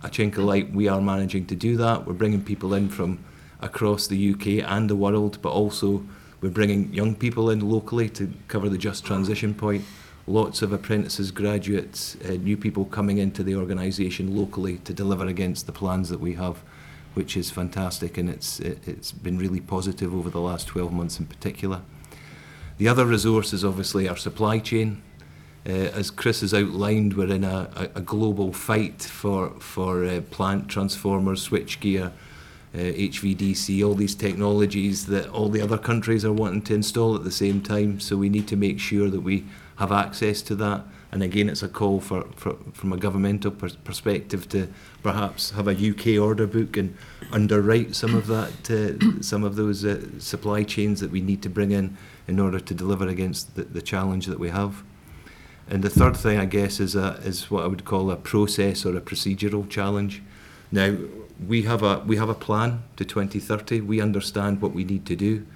[0.03, 2.07] a chink of light, we are managing to do that.
[2.07, 3.23] We're bringing people in from
[3.61, 6.05] across the UK and the world, but also
[6.45, 9.83] we're bringing young people in locally to cover the just transition point
[10.27, 15.67] lots of apprentices, graduates, uh, new people coming into the organisation locally to deliver against
[15.67, 16.59] the plans that we have,
[17.15, 21.19] which is fantastic and it's, it, it's been really positive over the last 12 months
[21.19, 21.81] in particular.
[22.79, 25.03] The other resource is obviously our supply chain.
[25.67, 30.21] Uh, as Chris has outlined, we're in a, a, a global fight for, for uh,
[30.31, 32.13] plant transformers, switchgear,
[32.75, 37.23] uh, HVDC, all these technologies that all the other countries are wanting to install at
[37.23, 38.01] the same time.
[38.01, 39.45] So we need to make sure that we
[39.77, 40.85] have access to that.
[41.13, 44.69] And again, it's a call for, for from a governmental pers perspective to
[45.05, 46.97] perhaps have a UK order book and
[47.31, 51.49] underwrite some of that, uh, some of those uh, supply chains that we need to
[51.49, 54.83] bring in in order to deliver against the, the challenge that we have.
[55.69, 58.85] And the third thing, I guess, is a, is what I would call a process
[58.85, 60.21] or a procedural challenge.
[60.73, 60.97] Now,
[61.47, 63.81] we have a we have a plan to 2030.
[63.81, 65.47] We understand what we need to do.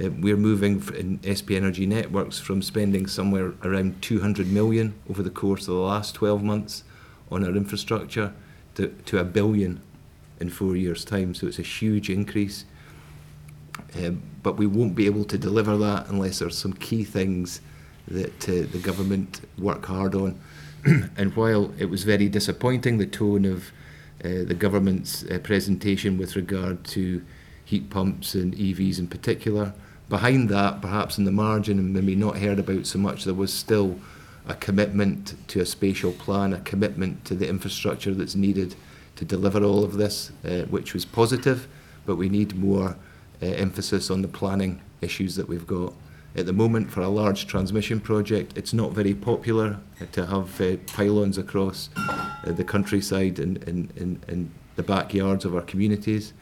[0.00, 5.30] Uh, we're moving in SP Energy Networks from spending somewhere around 200 million over the
[5.30, 6.84] course of the last 12 months
[7.30, 8.32] on our infrastructure
[8.76, 9.80] to, to a billion
[10.38, 11.34] in four years' time.
[11.34, 12.64] So it's a huge increase.
[13.96, 17.60] Um, but we won't be able to deliver that unless there's some key things
[18.08, 20.40] that uh, the government work hard on.
[21.16, 23.70] and while it was very disappointing, the tone of
[24.24, 27.24] uh, the government's uh, presentation with regard to
[27.64, 29.72] heat pumps and EVs in particular.
[30.08, 33.52] Behind that, perhaps in the margin, and maybe not heard about so much, there was
[33.52, 33.98] still
[34.46, 38.74] a commitment to a spatial plan, a commitment to the infrastructure that's needed
[39.16, 41.68] to deliver all of this, uh, which was positive,
[42.06, 42.96] but we need more
[43.42, 45.92] uh, emphasis on the planning issues that we've got.
[46.36, 49.80] At the moment, for a large transmission project, it's not very popular
[50.12, 56.32] to have uh, pylons across uh, the countryside and in the backyards of our communities.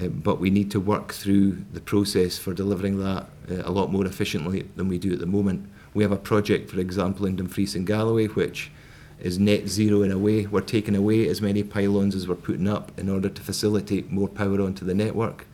[0.00, 3.90] Uh, but we need to work through the process for delivering that uh, a lot
[3.90, 5.68] more efficiently than we do at the moment.
[5.94, 8.70] We have a project, for example, in Dumfries and Galloway, which
[9.18, 10.46] is net zero in a way.
[10.46, 14.28] We're taking away as many pylons as we're putting up in order to facilitate more
[14.28, 15.46] power onto the network.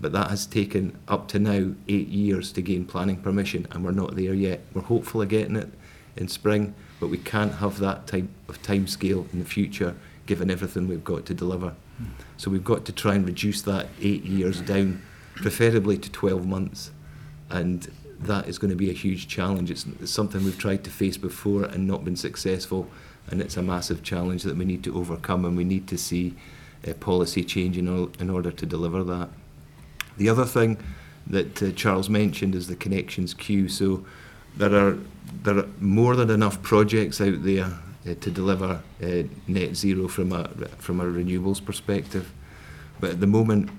[0.00, 3.90] But that has taken up to now eight years to gain planning permission, and we're
[3.90, 4.60] not there yet.
[4.72, 5.70] We're hopeful of getting it
[6.16, 10.50] in spring, but we can't have that type of time scale in the future given
[10.50, 11.74] everything we've got to deliver.
[12.36, 15.02] So we've got to try and reduce that eight years down,
[15.34, 16.92] preferably to 12 months.
[17.50, 19.70] And that is going to be a huge challenge.
[19.70, 22.88] It's, it's something we've tried to face before and not been successful.
[23.30, 26.34] And it's a massive challenge that we need to overcome, and we need to see
[26.86, 29.30] uh, policy change in, all, in order to deliver that.
[30.18, 30.76] The other thing
[31.26, 33.68] that uh, Charles mentioned is the connections queue.
[33.68, 34.04] So
[34.56, 34.98] there are
[35.42, 37.66] there are more than enough projects out there
[38.06, 42.32] uh, to deliver uh, net zero from a from a renewables perspective.
[43.00, 43.70] But at the moment,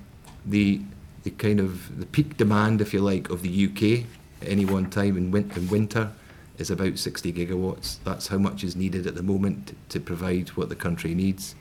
[0.46, 0.82] the
[1.24, 4.06] the kind of the peak demand, if you like, of the UK
[4.42, 6.12] at any one time in, win- in winter
[6.58, 7.98] is about 60 gigawatts.
[8.04, 11.56] That's how much is needed at the moment to provide what the country needs.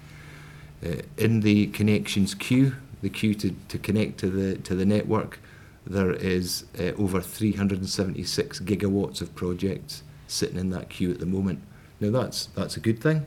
[0.84, 5.40] Uh, in the connections queue, the queue to, to connect to the to the network,
[5.86, 11.62] there is uh, over 376 gigawatts of projects sitting in that queue at the moment.
[12.00, 13.26] Now that's that's a good thing,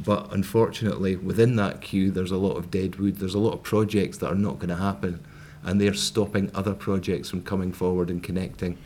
[0.00, 3.16] but unfortunately within that queue there's a lot of dead wood.
[3.16, 5.24] There's a lot of projects that are not going to happen,
[5.62, 8.78] and they're stopping other projects from coming forward and connecting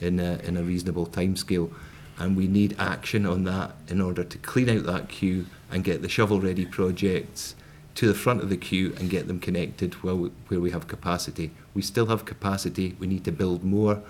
[0.00, 1.72] in a, in a reasonable timescale.
[2.18, 6.02] And we need action on that in order to clean out that queue and get
[6.02, 7.54] the shovel-ready projects
[8.00, 10.88] to the front of the queue and get them connected where we, where we have
[10.88, 11.50] capacity.
[11.74, 12.96] We still have capacity.
[12.98, 14.00] We need to build more,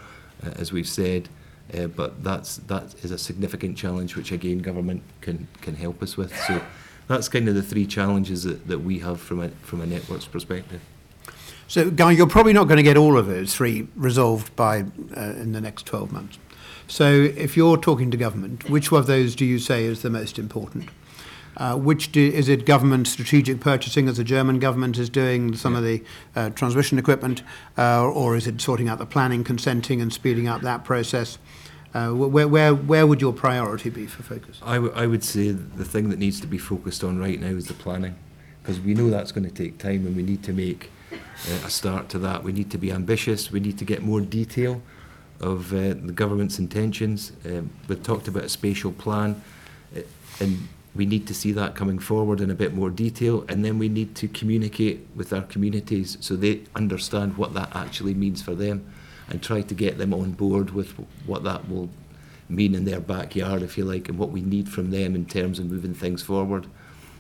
[0.47, 1.29] uh, as we've said,
[1.77, 6.17] uh, but that's that is a significant challenge which again government can can help us
[6.17, 6.33] with.
[6.47, 6.63] So
[7.09, 10.27] that's kind of the three challenges that, that we have from a from a networks
[10.27, 10.81] perspective.
[11.67, 14.85] So, Guy, you're probably not going to get all of those three resolved by
[15.17, 16.39] uh, in the next 12 months.
[16.87, 20.11] So, if you're talking to government, which one of those do you say is the
[20.11, 20.91] most important?
[21.57, 25.75] Uh, which do, is it government strategic purchasing, as the German government is doing some
[25.75, 26.03] of the
[26.37, 27.43] uh, transmission equipment,
[27.77, 31.39] uh, or is it sorting out the planning, consenting, and speeding up that process?
[31.93, 34.61] Uh, where, where, where would your priority be for focus?
[34.63, 37.49] I, w- I would say the thing that needs to be focused on right now
[37.49, 38.15] is the planning,
[38.63, 41.71] because we know that's going to take time, and we need to make uh, a
[41.71, 42.45] start to that.
[42.45, 43.51] We need to be ambitious.
[43.51, 44.83] We need to get more detail
[45.41, 47.33] of uh, the government's intentions.
[47.45, 49.43] Um, we've talked about a spatial plan,
[49.97, 50.03] uh,
[50.39, 53.45] and we need to see that coming forward in a bit more detail.
[53.49, 58.15] And then we need to communicate with our communities so they understand what that actually
[58.15, 58.85] means for them,
[59.29, 60.95] and try to get them on board with
[61.27, 61.89] what that will
[62.49, 65.61] mean in their backyard, if you like, and what we need from them in terms
[65.61, 66.67] of moving things forward.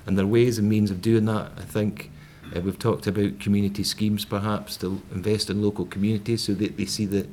[0.06, 2.10] And there are ways and means of doing that, I think.
[2.54, 6.86] Uh, we've talked about community schemes perhaps to invest in local communities so that they
[6.86, 7.28] see the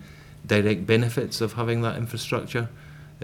[0.45, 2.69] direct benefits of having that infrastructure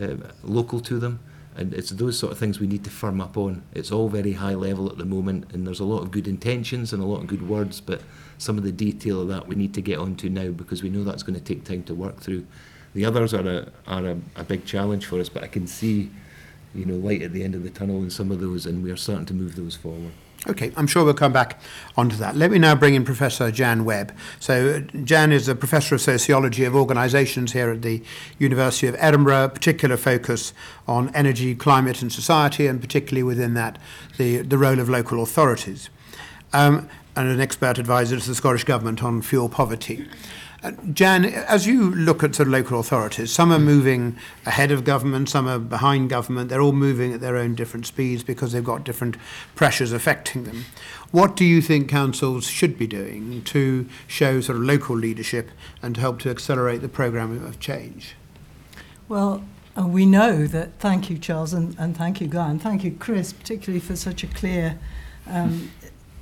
[0.02, 1.19] uh, local to them.
[1.55, 3.63] And it's those sort of things we need to firm up on.
[3.73, 6.93] It's all very high level at the moment, and there's a lot of good intentions
[6.93, 8.01] and a lot of good words, but
[8.37, 11.03] some of the detail of that we need to get onto now because we know
[11.03, 12.45] that's going to take time to work through.
[12.95, 16.11] The others are a, are a, a big challenge for us, but I can see,
[16.73, 18.91] you know, light at the end of the tunnel in some of those, and we
[18.91, 20.11] are starting to move those forward.
[20.45, 21.62] Okay, I'm sure we'll come back
[21.95, 22.36] onto that.
[22.36, 24.13] Let me now bring in Professor Jan Webb.
[24.41, 28.03] So, Jan is a professor of sociology of organisations here at the
[28.39, 30.53] University of Edinburgh, particular focus
[30.86, 33.77] on energy, climate, and society, and particularly within that,
[34.17, 35.89] the, the role of local authorities.
[36.51, 40.06] Um, and an expert advisor to the Scottish Government on fuel poverty.
[40.93, 45.28] Jan, as you look at sort of local authorities, some are moving ahead of government,
[45.28, 46.49] some are behind government.
[46.49, 49.17] They're all moving at their own different speeds because they've got different
[49.56, 50.63] pressures affecting them.
[51.12, 55.95] What do you think councils should be doing to show sort of local leadership and
[55.95, 58.15] to help to accelerate the programme of change?
[59.10, 59.43] Well,
[59.78, 62.91] uh, we know that, thank you, Charles, and, and thank you, Guy, and thank you,
[62.91, 64.80] Chris, particularly for such a clear
[65.28, 65.71] um,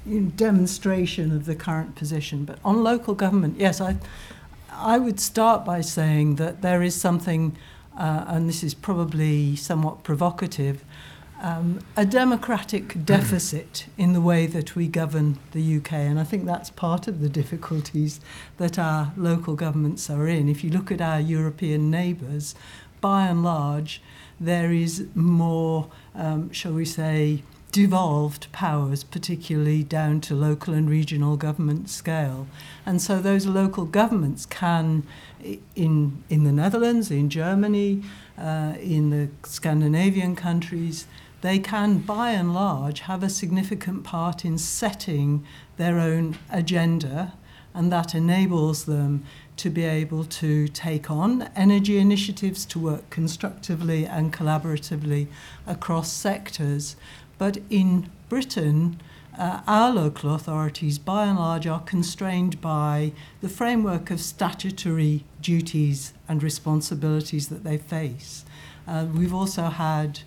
[0.36, 2.46] demonstration of the current position.
[2.46, 3.98] But on local government, yes, I,
[4.72, 7.58] I would start by saying that there is something,
[7.98, 10.84] uh, and this is probably somewhat provocative,
[11.42, 15.94] um, a democratic deficit in the way that we govern the UK.
[15.94, 18.22] And I think that's part of the difficulties
[18.58, 20.48] that our local governments are in.
[20.48, 22.56] If you look at our European neighbours,
[23.02, 24.02] by and large,
[24.40, 31.38] there is more, um, shall we say, devolved powers, particularly down to local and regional
[31.38, 32.48] government scale.
[32.86, 35.04] And so those local governments can,
[35.76, 38.04] in, in the Netherlands, in Germany,
[38.38, 41.06] uh, in the Scandinavian countries,
[41.42, 45.44] they can, by and large, have a significant part in setting
[45.78, 47.34] their own agenda,
[47.74, 49.24] and that enables them
[49.58, 55.28] to be able to take on energy initiatives to work constructively and collaboratively
[55.66, 56.96] across sectors.
[57.42, 59.02] But in Britain,
[59.36, 66.14] uh, our local authorities, by and large, are constrained by the framework of statutory duties
[66.30, 68.46] and responsibilities that they face.
[68.88, 70.20] Uh, we've also had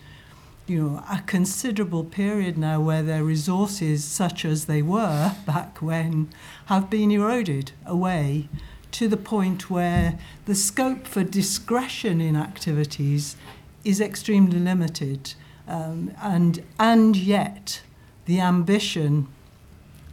[0.67, 6.31] you know, a considerable period now where their resources, such as they were back when,
[6.67, 8.49] have been eroded away
[8.91, 13.37] to the point where the scope for discretion in activities
[13.85, 15.35] is extremely limited.
[15.67, 17.83] Um, and, and yet,
[18.27, 19.29] the ambition,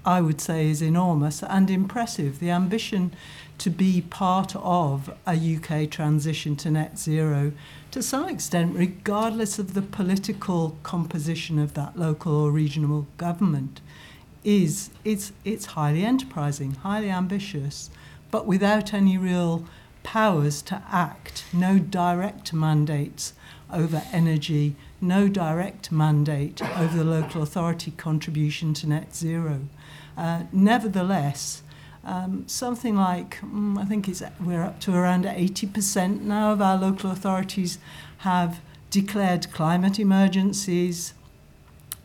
[0.06, 2.40] I would say, is enormous and impressive.
[2.40, 3.14] The ambition
[3.58, 7.52] to be part of a UK transition to net zero
[7.92, 13.82] to some extent, regardless of the political composition of that local or regional government,
[14.46, 17.90] is it's, it's highly enterprising, highly ambitious,
[18.32, 19.66] but without any real
[20.04, 23.34] powers to act, no direct mandates
[23.72, 29.62] over energy, no direct mandate over the local authority contribution to net zero.
[30.18, 31.64] Uh, nevertheless,
[32.04, 37.12] um, something like, mm, I think we're up to around 80% now of our local
[37.12, 37.78] authorities
[38.20, 41.14] have declared climate emergencies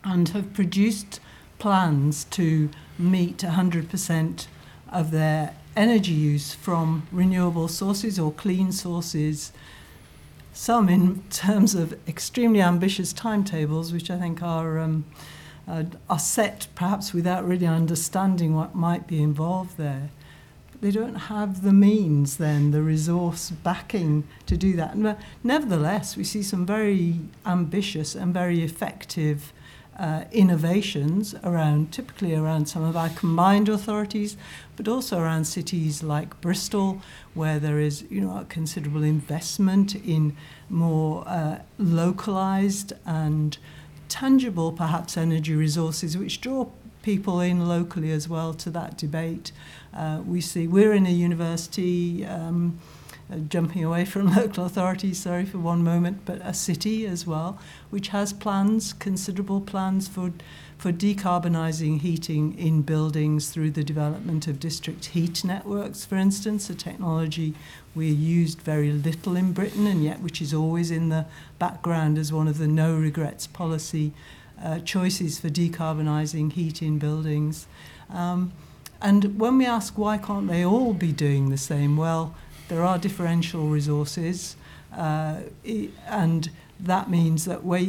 [0.04, 1.20] and have produced
[1.58, 4.46] plans to meet 100%
[4.90, 9.52] of their energy use from renewable sources or clean sources.
[10.56, 15.04] Some in terms of extremely ambitious timetables, which I think are um,
[15.68, 20.08] uh, are set perhaps without really understanding what might be involved there.
[20.80, 24.96] They don't have the means, then, the resource backing to do that.
[25.44, 29.52] Nevertheless, we see some very ambitious and very effective
[29.98, 34.36] uh, innovations around, typically around some of our combined authorities,
[34.76, 37.00] but also around cities like Bristol,
[37.34, 40.36] where there is you know a considerable investment in
[40.68, 43.56] more uh, localized and
[44.08, 46.68] tangible, perhaps, energy resources, which draw
[47.02, 49.52] people in locally as well to that debate.
[49.94, 52.26] Uh, we see we're in a university.
[52.26, 52.78] Um,
[53.48, 57.58] jumping away from local authorities, sorry for one moment, but a city as well,
[57.90, 60.32] which has plans, considerable plans for
[60.78, 66.74] for decarbonising heating in buildings through the development of district heat networks, for instance, a
[66.74, 67.54] technology
[67.94, 71.24] we used very little in Britain and yet which is always in the
[71.58, 74.12] background as one of the no regrets policy
[74.62, 77.66] uh, choices for decarbonising heat in buildings.
[78.10, 78.52] Um,
[79.00, 82.34] and when we ask why can't they all be doing the same, well,
[82.68, 84.56] there are differential resources
[84.96, 85.40] uh,
[86.06, 87.86] and that means that where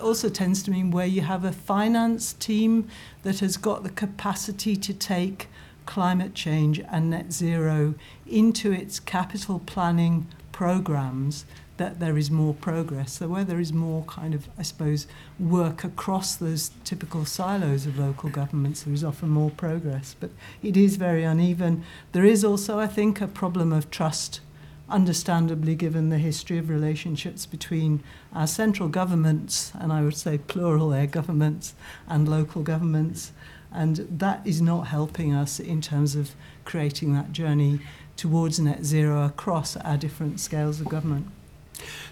[0.00, 2.88] also tends to mean where you have a finance team
[3.22, 5.48] that has got the capacity to take
[5.86, 7.94] climate change and net zero
[8.26, 11.44] into its capital planning programs
[11.76, 13.14] that there is more progress.
[13.14, 15.06] So where there is more kind of, I suppose,
[15.40, 20.14] work across those typical silos of local governments, there is often more progress.
[20.18, 20.30] But
[20.62, 21.84] it is very uneven.
[22.12, 24.40] There is also, I think, a problem of trust
[24.88, 28.02] understandably given the history of relationships between
[28.32, 31.74] our central governments, and I would say plural there, governments
[32.06, 33.32] and local governments.
[33.72, 36.32] And that is not helping us in terms of
[36.64, 37.80] creating that journey
[38.16, 41.26] towards net zero across our different scales of government.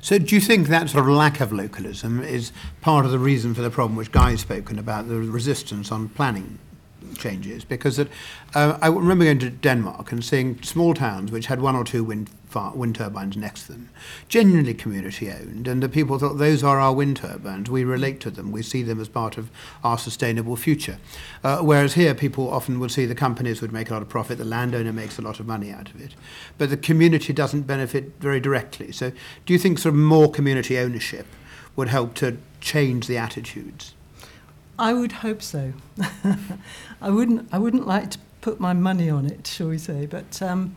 [0.00, 3.54] So, do you think that sort of lack of localism is part of the reason
[3.54, 6.58] for the problem which Guy's spoken about, the resistance on planning?
[7.16, 8.06] Changes because uh,
[8.54, 12.30] I remember going to Denmark and seeing small towns which had one or two wind,
[12.46, 13.90] far, wind turbines next to them,
[14.28, 17.70] genuinely community owned, and the people thought those are our wind turbines.
[17.70, 18.52] We relate to them.
[18.52, 19.50] We see them as part of
[19.82, 20.98] our sustainable future.
[21.42, 24.38] Uh, whereas here, people often would see the companies would make a lot of profit,
[24.38, 26.14] the landowner makes a lot of money out of it,
[26.58, 28.92] but the community doesn't benefit very directly.
[28.92, 29.12] So,
[29.46, 31.26] do you think sort of more community ownership
[31.76, 33.94] would help to change the attitudes?
[34.82, 35.74] I would hope so.
[37.00, 37.48] I wouldn't.
[37.52, 40.06] I wouldn't like to put my money on it, shall we say?
[40.06, 40.74] But um,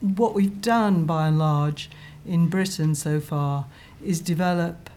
[0.00, 1.88] what we've done, by and large,
[2.26, 3.64] in Britain so far,
[4.04, 4.90] is develop.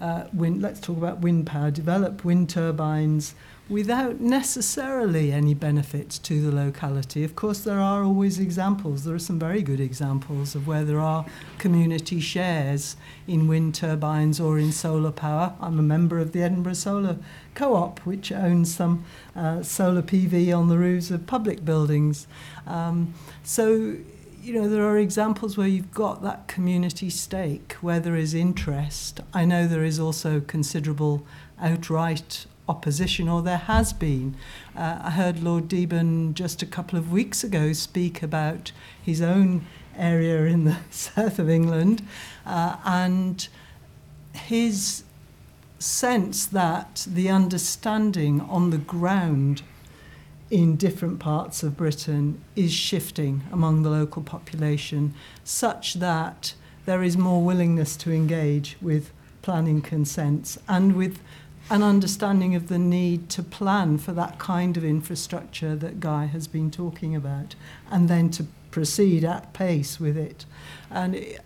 [0.00, 1.70] Uh, wind, let's talk about wind power.
[1.70, 3.36] Develop wind turbines
[3.70, 7.22] without necessarily any benefits to the locality.
[7.22, 9.04] Of course, there are always examples.
[9.04, 11.24] There are some very good examples of where there are
[11.58, 12.96] community shares
[13.28, 15.54] in wind turbines or in solar power.
[15.60, 17.18] I'm a member of the Edinburgh Solar
[17.54, 19.04] Co op, which owns some
[19.36, 22.26] uh, solar PV on the roofs of public buildings.
[22.66, 23.14] Um,
[23.44, 23.96] so,
[24.42, 29.20] you know, there are examples where you've got that community stake, where there is interest.
[29.32, 31.24] I know there is also considerable
[31.60, 34.36] outright opposition, or there has been.
[34.76, 39.66] Uh, I heard Lord Deben just a couple of weeks ago speak about his own
[39.96, 42.06] area in the south of England
[42.46, 43.48] uh, and
[44.32, 45.04] his
[45.78, 49.62] sense that the understanding on the ground
[50.50, 55.14] in different parts of Britain is shifting among the local population
[55.44, 56.54] such that
[56.86, 59.10] there is more willingness to engage with
[59.42, 61.20] planning consents and with
[61.70, 66.48] an understanding of the need to plan for that kind of infrastructure that Guy has
[66.48, 67.54] been talking about
[67.90, 70.44] and then to proceed at pace with it.
[70.90, 71.40] And it,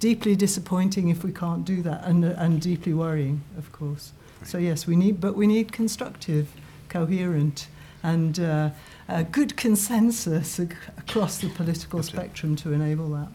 [0.00, 4.12] deeply disappointing if we can't do that and, and deeply worrying, of course.
[4.40, 4.48] Right.
[4.48, 6.48] So, yes, we need, but we need constructive,
[6.88, 7.68] coherent,
[8.02, 8.70] and uh,
[9.08, 13.28] a good consensus ac- across the political spectrum to enable that.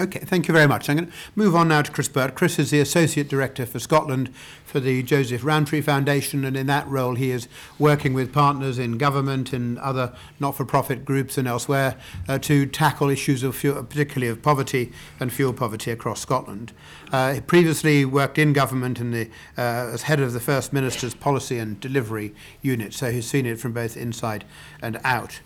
[0.00, 0.88] Okay, thank you very much.
[0.88, 2.34] I'm going to move on now to Chris Birt.
[2.34, 4.32] Chris is the Associate Director for Scotland
[4.64, 7.48] for the Joseph Rowntree Foundation, and in that role, he is
[7.78, 11.96] working with partners in government and other not for profit groups and elsewhere
[12.28, 16.72] uh, to tackle issues of fuel, particularly of poverty and fuel poverty across Scotland.
[17.12, 19.28] Uh, he previously worked in government in the,
[19.58, 23.60] uh, as head of the First Minister's Policy and Delivery Unit, so he's seen it
[23.60, 24.46] from both inside
[24.80, 25.40] and out.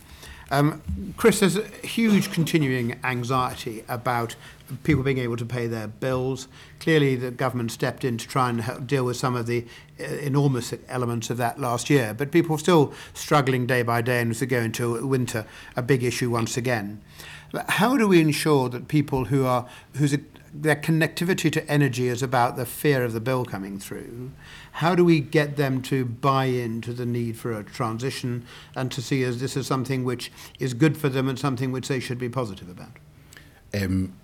[0.51, 0.83] Um,
[1.17, 4.37] Chris, there's a huge continuing anxiety about
[4.83, 6.49] people being able to pay their bills.
[6.81, 9.67] Clearly, the government stepped in to try and help deal with some of the
[10.01, 14.21] uh, enormous elements of that last year, but people are still struggling day by day,
[14.21, 17.01] and as we go into winter, a big issue once again.
[17.53, 20.17] But how do we ensure that people who are whose
[20.55, 24.31] their connectivity to energy is about the fear of the bill coming through.
[24.73, 28.47] How do we get them to buy into the need for a transition
[28.77, 30.31] and to see as this is something which
[30.61, 32.93] is good for them and something which they should be positive about?
[33.75, 34.15] Um,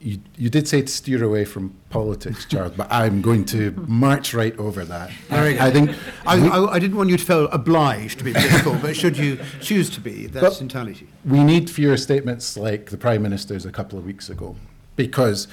[0.00, 4.34] you, you did say to steer away from politics, Charles, but I'm going to march
[4.34, 5.10] right over that.
[5.30, 5.90] I, I think
[6.26, 9.38] I, I, I, didn't want you to feel obliged to be political, but should you
[9.60, 11.06] choose to be, that's entirely.
[11.24, 14.56] We need fewer statements like the Prime Minister's a couple of weeks ago
[15.04, 15.48] because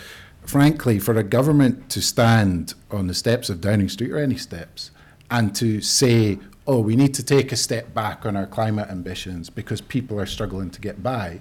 [0.47, 4.91] frankly, for a government to stand on the steps of Downing Street or any steps
[5.29, 9.49] and to say, oh, we need to take a step back on our climate ambitions
[9.49, 11.39] because people are struggling to get by.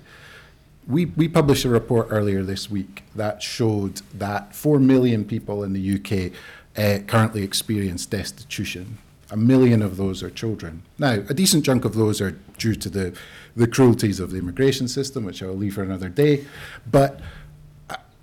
[0.86, 5.72] We, we published a report earlier this week that showed that 4 million people in
[5.72, 6.32] the UK
[6.76, 8.98] uh, currently experience destitution.
[9.30, 10.82] A million of those are children.
[10.98, 13.16] Now, a decent chunk of those are due to the,
[13.56, 16.44] the cruelties of the immigration system, which I'll leave for another day.
[16.88, 17.20] But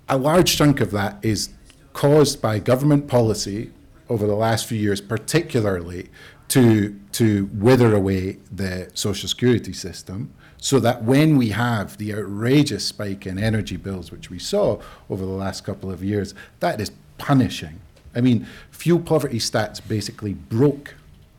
[0.08, 1.50] a large chunk of that is
[1.92, 3.70] caused by government policy
[4.08, 6.08] over the last few years, particularly
[6.48, 12.84] to, to wither away the social security system, so that when we have the outrageous
[12.86, 16.90] spike in energy bills, which we saw over the last couple of years, that is
[17.18, 17.80] punishing.
[18.14, 20.94] I mean, fuel poverty stats basically broke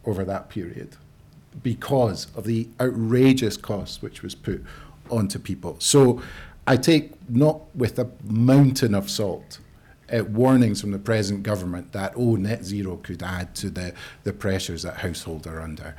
[0.05, 0.95] over that period
[1.63, 4.63] because of the outrageous costs which was put
[5.09, 5.78] onto people.
[5.80, 6.22] So
[6.68, 9.59] I take not with a mountain of salt
[10.11, 13.93] uh, warnings from the present government that, oh, net zero could add to the,
[14.24, 15.95] the pressures that households are under.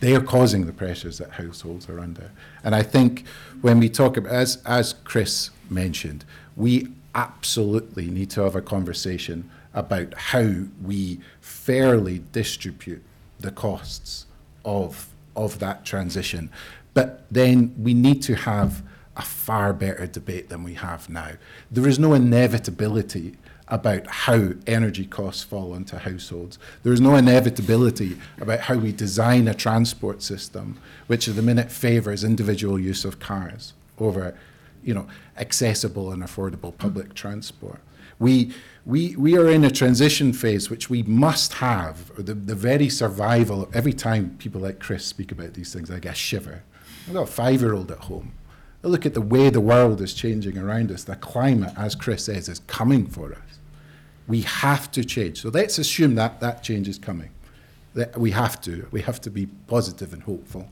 [0.00, 2.30] They are causing the pressures that households are under.
[2.64, 3.24] And I think
[3.60, 6.24] when we talk about, as, as Chris mentioned,
[6.56, 13.02] we absolutely need to have a conversation about how we fairly distribute
[13.38, 14.26] the costs
[14.64, 16.50] of, of that transition.
[16.94, 18.82] But then we need to have
[19.16, 21.32] a far better debate than we have now.
[21.70, 23.36] There is no inevitability
[23.68, 26.58] about how energy costs fall onto households.
[26.82, 31.70] There is no inevitability about how we design a transport system which at the minute
[31.70, 34.34] favours individual use of cars over
[34.82, 35.06] you know,
[35.36, 37.80] accessible and affordable public transport.
[38.18, 38.52] We,
[38.84, 43.68] we, we are in a transition phase which we must have, the, the very survival.
[43.72, 46.62] Every time people like Chris speak about these things, I get shiver.
[47.06, 48.32] I've got a five year old at home
[48.82, 51.04] Look at the way the world is changing around us.
[51.04, 53.58] The climate, as Chris says, is coming for us.
[54.26, 55.42] We have to change.
[55.42, 57.30] So let's assume that that change is coming.
[57.94, 58.86] That we have to.
[58.90, 60.70] We have to be positive and hopeful.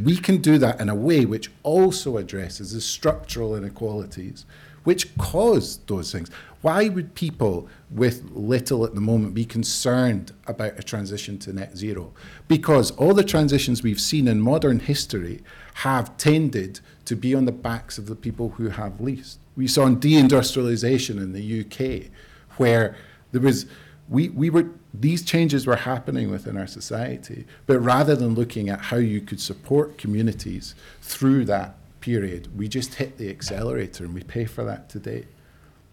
[0.00, 4.44] We can do that in a way which also addresses the structural inequalities
[4.84, 6.30] which caused those things.
[6.62, 11.76] Why would people with little at the moment be concerned about a transition to net
[11.76, 12.12] zero?
[12.46, 15.42] Because all the transitions we've seen in modern history
[15.74, 19.40] have tended to be on the backs of the people who have least.
[19.56, 22.10] We saw in deindustrialization in the UK,
[22.58, 22.96] where
[23.32, 23.66] there was
[24.08, 28.80] we, we were these changes were happening within our society, but rather than looking at
[28.80, 34.22] how you could support communities through that period, we just hit the accelerator and we
[34.22, 35.24] pay for that today.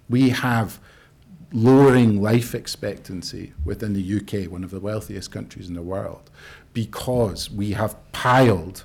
[0.10, 0.80] We have
[1.53, 6.30] lowering life expectancy within the UK, one of the wealthiest countries in the world,
[6.74, 8.84] because we have piled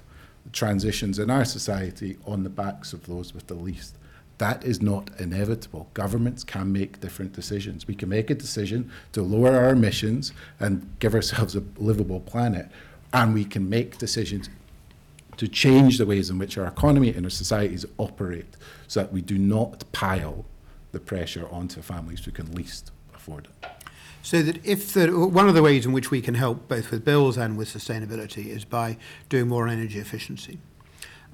[0.52, 3.96] transitions in our society on the backs of those with the least.
[4.38, 5.88] That is not inevitable.
[5.94, 7.86] Governments can make different decisions.
[7.86, 12.68] We can make a decision to lower our emissions and give ourselves a livable planet,
[13.12, 14.48] and we can make decisions
[15.36, 18.56] to change the ways in which our economy and our societies operate
[18.86, 20.44] so that we do not pile
[20.92, 23.68] the pressure onto families who can least afford it.
[24.22, 27.04] So that if the, one of the ways in which we can help both with
[27.04, 28.96] bills and with sustainability is by
[29.28, 30.58] doing more energy efficiency.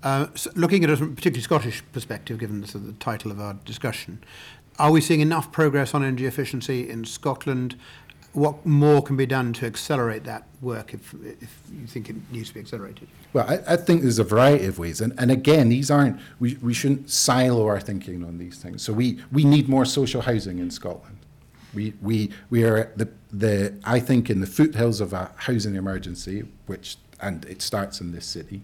[0.03, 4.25] Uh, so looking at a particularly Scottish perspective, given the, the title of our discussion,
[4.79, 7.77] are we seeing enough progress on energy efficiency in Scotland?
[8.33, 12.49] What more can be done to accelerate that work if, if you think it needs
[12.49, 13.09] to be accelerated?
[13.33, 15.01] Well, I, I think there's a variety of ways.
[15.01, 18.83] And, and again, these aren't, we, we shouldn't silo our thinking on these things.
[18.83, 21.17] So we, we need more social housing in Scotland.
[21.75, 25.75] We, we, we are at the, the, I think, in the foothills of a housing
[25.75, 28.63] emergency, which, and it starts in this city.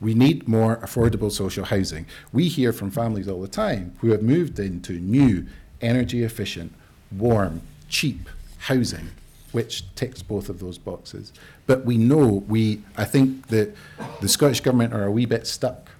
[0.00, 2.06] We need more affordable social housing.
[2.32, 5.46] We hear from families all the time who have moved into new,
[5.80, 6.72] energy efficient,
[7.10, 8.28] warm, cheap
[8.68, 9.10] housing,
[9.52, 11.32] which ticks both of those boxes.
[11.66, 13.74] But we know we, I think that
[14.20, 15.90] the Scottish Government are a wee bit stuck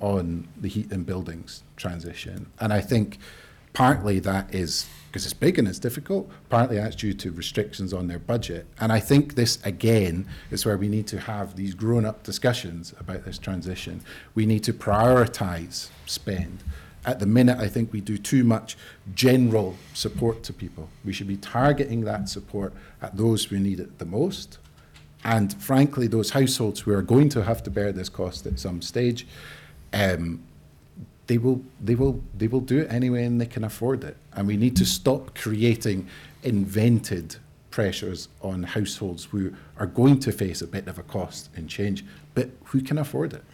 [0.00, 2.46] on the heat and buildings transition.
[2.60, 3.18] And I think
[3.72, 6.30] partly that is because it's big and it's difficult.
[6.50, 8.66] Partly that's due to restrictions on their budget.
[8.78, 12.92] And I think this, again, is where we need to have these grown up discussions
[13.00, 14.02] about this transition.
[14.34, 16.62] We need to prioritize spend.
[17.08, 18.76] At the minute, I think we do too much
[19.14, 20.90] general support to people.
[21.06, 24.58] We should be targeting that support at those who need it the most.
[25.24, 28.82] And frankly, those households who are going to have to bear this cost at some
[28.82, 29.26] stage,
[29.94, 30.42] um,
[31.28, 34.46] they will they will they will do it anyway and they can afford it and
[34.46, 36.08] we need to stop creating
[36.42, 37.36] invented
[37.70, 42.02] pressures on households who are going to face a bit of a cost in change
[42.34, 43.44] but who can afford it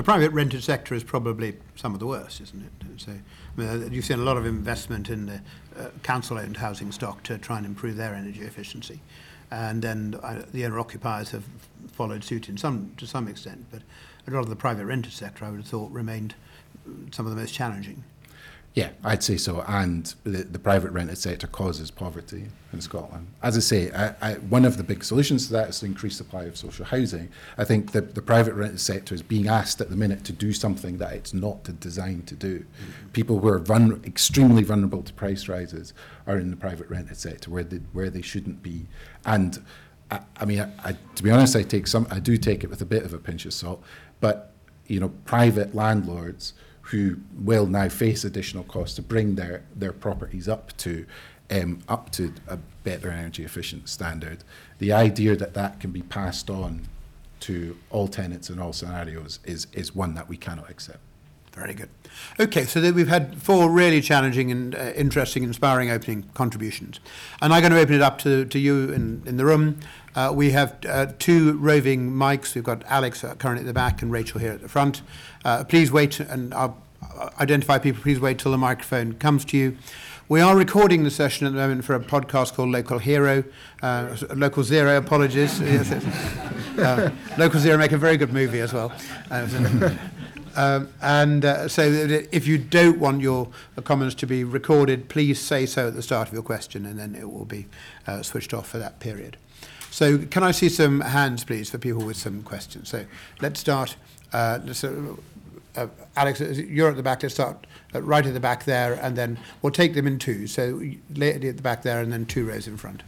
[0.00, 3.92] the private rented sector is probably some of the worst isn't it so I mean,
[3.92, 5.42] you've seen a lot of investment in the
[5.78, 9.02] uh, council owned housing stock to try and improve their energy efficiency
[9.50, 11.44] and then uh, the owner occupiers have
[11.92, 13.82] followed suit in some to some extent but
[14.26, 16.34] a lot of the private rented sector I would have thought remained
[17.10, 18.02] some of the most challenging.
[18.74, 19.64] Yeah, I'd say so.
[19.66, 23.26] And the, the private rented sector causes poverty in Scotland.
[23.42, 26.16] As I say, I, I, one of the big solutions to that is to increase
[26.16, 27.30] supply of social housing.
[27.58, 30.52] I think the, the private rented sector is being asked at the minute to do
[30.52, 32.60] something that it's not designed to do.
[32.60, 33.08] Mm-hmm.
[33.08, 33.60] People who are
[34.04, 35.92] extremely vulnerable to price rises
[36.28, 38.86] are in the private rented sector where they, where they shouldn't be.
[39.24, 39.64] And
[40.12, 42.82] I, I mean, I, to be honest, I take some, I do take it with
[42.82, 43.82] a bit of a pinch of salt.
[44.20, 44.52] But
[44.86, 46.52] you know, private landlords
[46.90, 51.06] who will now face additional costs to bring their, their properties up to
[51.50, 54.44] um, up to a better energy efficient standard.
[54.78, 56.82] The idea that that can be passed on
[57.40, 61.00] to all tenants in all scenarios is, is one that we cannot accept.
[61.52, 61.88] Very good.
[62.38, 67.00] Okay, so we've had four really challenging and uh, interesting, inspiring opening contributions.
[67.42, 69.80] And I'm going to open it up to, to you in, in the room.
[70.14, 72.54] Uh, we have uh, two roving mics.
[72.54, 75.02] We've got Alex uh, currently at the back and Rachel here at the front.
[75.44, 76.82] Uh, please wait, and I'll
[77.40, 78.02] identify people.
[78.02, 79.76] Please wait till the microphone comes to you.
[80.28, 83.42] We are recording the session at the moment for a podcast called Local Hero.
[83.82, 85.60] Uh, Local Zero, apologies.
[86.78, 88.92] uh, Local Zero make a very good movie as well.
[89.28, 89.90] Uh,
[90.56, 93.48] um, and uh, so if you don't want your
[93.84, 97.14] comments to be recorded, please say so at the start of your question and then
[97.14, 97.66] it will be
[98.06, 99.36] uh, switched off for that period.
[99.90, 102.88] So can I see some hands, please, for people with some questions?
[102.88, 103.04] So
[103.40, 103.96] let's start.
[104.32, 105.18] Uh, so,
[105.76, 107.22] uh, Alex, you're at the back.
[107.22, 110.46] Let's start uh, right at the back there, and then we'll take them in two.
[110.46, 110.80] So
[111.14, 113.02] lady at the back there, and then two rows in front.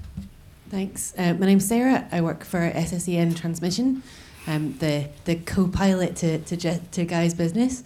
[0.70, 1.14] Thanks.
[1.16, 2.08] Uh, my name's Sarah.
[2.10, 4.02] I work for SSEN Transmission,
[4.46, 7.82] um, the the co-pilot to to, to Guy's business.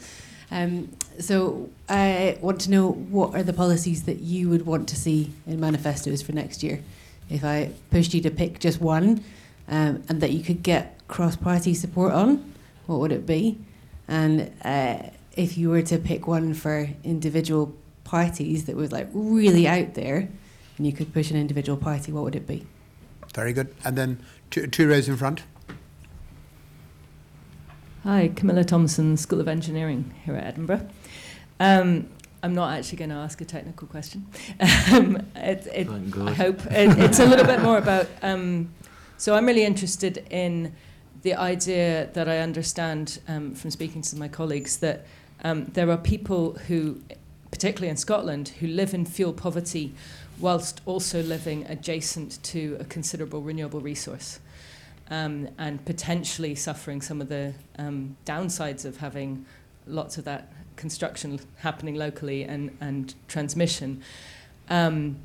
[0.50, 4.96] Um, so I want to know what are the policies that you would want to
[4.96, 6.82] see in manifestos for next year
[7.28, 9.24] if I pushed you to pick just one
[9.68, 12.54] um, and that you could get cross party support on,
[12.86, 13.58] what would it be?
[14.08, 14.98] And uh,
[15.36, 20.28] if you were to pick one for individual parties that was like really out there
[20.76, 22.66] and you could push an individual party, what would it be?
[23.34, 23.74] Very good.
[23.84, 25.42] And then two, two rows in front.
[28.06, 30.88] Hi, Camilla Thompson, School of Engineering here at Edinburgh.
[31.58, 32.08] Um,
[32.40, 34.28] I'm not actually going to ask a technical question.
[34.92, 38.06] um, it, it, I hope it, it's a little bit more about.
[38.22, 38.72] Um,
[39.16, 40.72] so I'm really interested in
[41.22, 45.04] the idea that I understand um, from speaking to my colleagues that
[45.42, 47.00] um, there are people who,
[47.50, 49.92] particularly in Scotland, who live in fuel poverty
[50.38, 54.38] whilst also living adjacent to a considerable renewable resource.
[55.08, 59.46] Um, and potentially suffering some of the um, downsides of having
[59.86, 64.02] lots of that construction happening locally and, and transmission.
[64.68, 65.16] Um,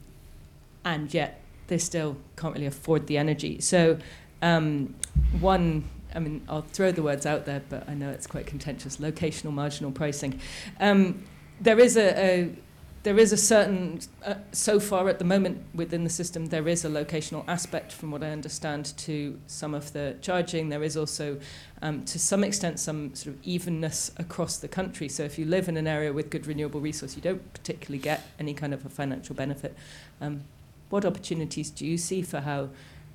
[0.86, 3.60] and yet they still can't really afford the energy.
[3.62, 3.98] So,
[4.42, 4.96] um,
[5.40, 8.98] one, I mean, I'll throw the words out there, but I know it's quite contentious
[8.98, 10.40] locational marginal pricing.
[10.80, 11.24] Um,
[11.60, 12.56] there is a, a
[13.04, 16.86] there is a certain, uh, so far at the moment within the system, there is
[16.86, 20.70] a locational aspect, from what I understand, to some of the charging.
[20.70, 21.40] There is also,
[21.82, 25.10] um, to some extent, some sort of evenness across the country.
[25.10, 28.28] So if you live in an area with good renewable resource, you don't particularly get
[28.40, 29.76] any kind of a financial benefit.
[30.20, 30.44] Um,
[30.92, 32.70] what opportunities do you see for how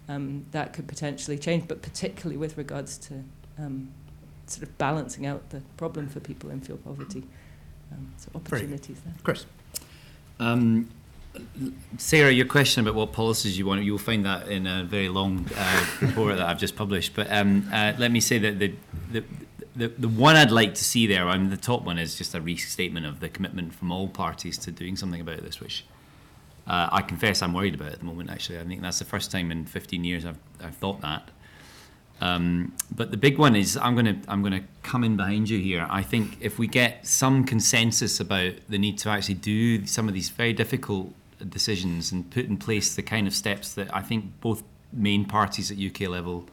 [0.08, 3.22] um, that could potentially change, but particularly with regards to
[3.56, 3.92] um,
[4.46, 7.22] sort of balancing out the problem for people in fuel poverty?
[7.92, 9.14] Um, so opportunities there.
[9.22, 9.46] Chris.
[10.38, 10.88] Um,
[11.98, 15.46] Sarah, your question about what policies you want, you'll find that in a very long
[15.56, 17.14] uh, report that I've just published.
[17.14, 18.74] But um, uh, let me say that the,
[19.12, 19.24] the,
[19.74, 22.34] the, the one I'd like to see there, I mean, the top one is just
[22.34, 25.84] a restatement of the commitment from all parties to doing something about this, which
[26.66, 28.58] uh, I confess I'm worried about at the moment, actually.
[28.58, 31.30] I think that's the first time in 15 years I've, I've thought that.
[32.20, 35.50] Um, but the big one is I'm going to I'm going to come in behind
[35.50, 35.86] you here.
[35.90, 40.14] I think if we get some consensus about the need to actually do some of
[40.14, 41.12] these very difficult
[41.50, 44.62] decisions and put in place the kind of steps that I think both
[44.92, 46.46] main parties at UK level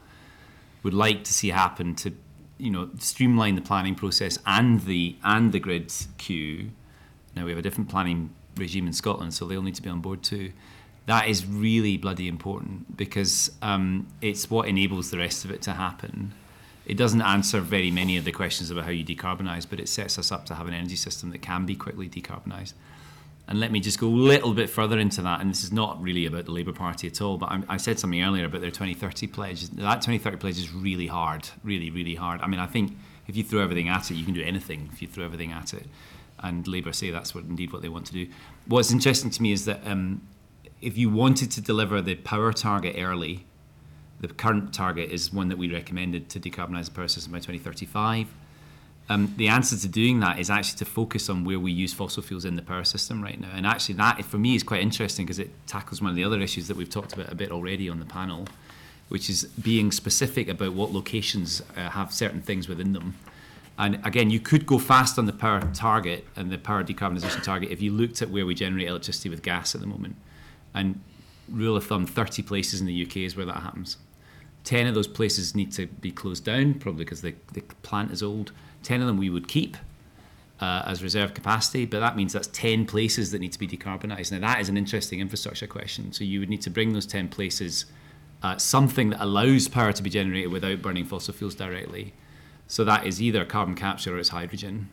[0.84, 2.12] would like to see happen to
[2.58, 6.72] you know streamline the planning process and the and the grid queue.
[7.36, 10.02] Now we have a different planning regime in Scotland, so they'll need to be on
[10.02, 10.52] board too
[11.06, 15.74] that is really bloody important because um, it's what enables the rest of it to
[15.74, 16.34] happen.
[16.86, 20.18] It doesn't answer very many of the questions about how you decarbonise, but it sets
[20.18, 22.74] us up to have an energy system that can be quickly decarbonised.
[23.48, 25.42] And let me just go a little bit further into that.
[25.42, 28.00] And this is not really about the Labour Party at all, but I, I said
[28.00, 29.70] something earlier about their 2030 pledge.
[29.70, 32.40] That 2030 pledge is really hard, really, really hard.
[32.42, 32.98] I mean, I think
[33.28, 35.74] if you throw everything at it, you can do anything if you throw everything at
[35.74, 35.88] it.
[36.40, 38.28] And Labour say that's what indeed what they want to do.
[38.66, 40.22] What's interesting to me is that um,
[40.84, 43.46] if you wanted to deliver the power target early,
[44.20, 48.28] the current target is one that we recommended to decarbonise the power system by 2035.
[49.10, 52.24] Um, the answer to doing that is actually to focus on where we use fossil
[52.24, 53.50] fuels in the power system right now.
[53.54, 56.40] And actually, that for me is quite interesting because it tackles one of the other
[56.40, 58.48] issues that we've talked about a bit already on the panel,
[59.10, 63.16] which is being specific about what locations uh, have certain things within them.
[63.78, 67.72] And again, you could go fast on the power target and the power decarbonisation target
[67.72, 70.16] if you looked at where we generate electricity with gas at the moment.
[70.74, 71.02] And
[71.50, 73.98] rule of thumb, 30 places in the UK is where that happens.
[74.64, 78.24] 10 of those places need to be closed down, probably because the, the plant is
[78.24, 78.52] old.
[78.84, 79.78] 10 of them we would keep
[80.62, 84.32] uh, as reserve capacity, but that means that's 10 places that need to be decarbonised.
[84.32, 86.14] Now, that is an interesting infrastructure question.
[86.14, 87.86] So, you would need to bring those 10 places
[88.42, 92.14] uh, something that allows power to be generated without burning fossil fuels directly.
[92.68, 94.90] So, that is either carbon capture or it's hydrogen.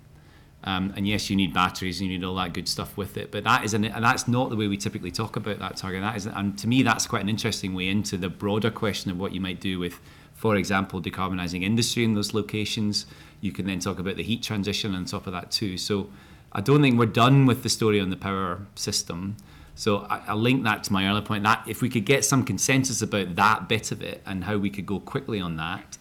[0.62, 3.30] Um, and yes, you need batteries and you need all that good stuff with it,
[3.30, 6.02] but that is an, and that's not the way we typically talk about that target.
[6.02, 9.18] That is, and to me, that's quite an interesting way into the broader question of
[9.18, 9.98] what you might do with,
[10.34, 13.06] for example, decarbonising industry in those locations.
[13.40, 15.78] You can then talk about the heat transition on top of that too.
[15.78, 16.10] So
[16.52, 19.38] I don't think we're done with the story on the power system.
[19.74, 21.42] So I, I'll link that to my earlier point.
[21.44, 24.68] That if we could get some consensus about that bit of it and how we
[24.68, 25.96] could go quickly on that,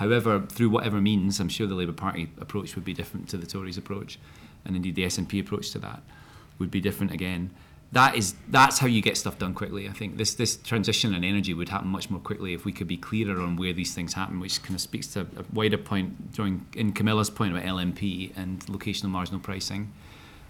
[0.00, 3.46] However, through whatever means, I'm sure the Labour Party approach would be different to the
[3.46, 4.18] Tories' approach,
[4.64, 6.02] and indeed the SNP approach to that
[6.58, 7.50] would be different again.
[7.92, 9.90] That is that's how you get stuff done quickly.
[9.90, 12.88] I think this this transition in energy would happen much more quickly if we could
[12.88, 16.32] be clearer on where these things happen, which kind of speaks to a wider point
[16.32, 19.92] during in Camilla's point about LMP and locational marginal pricing.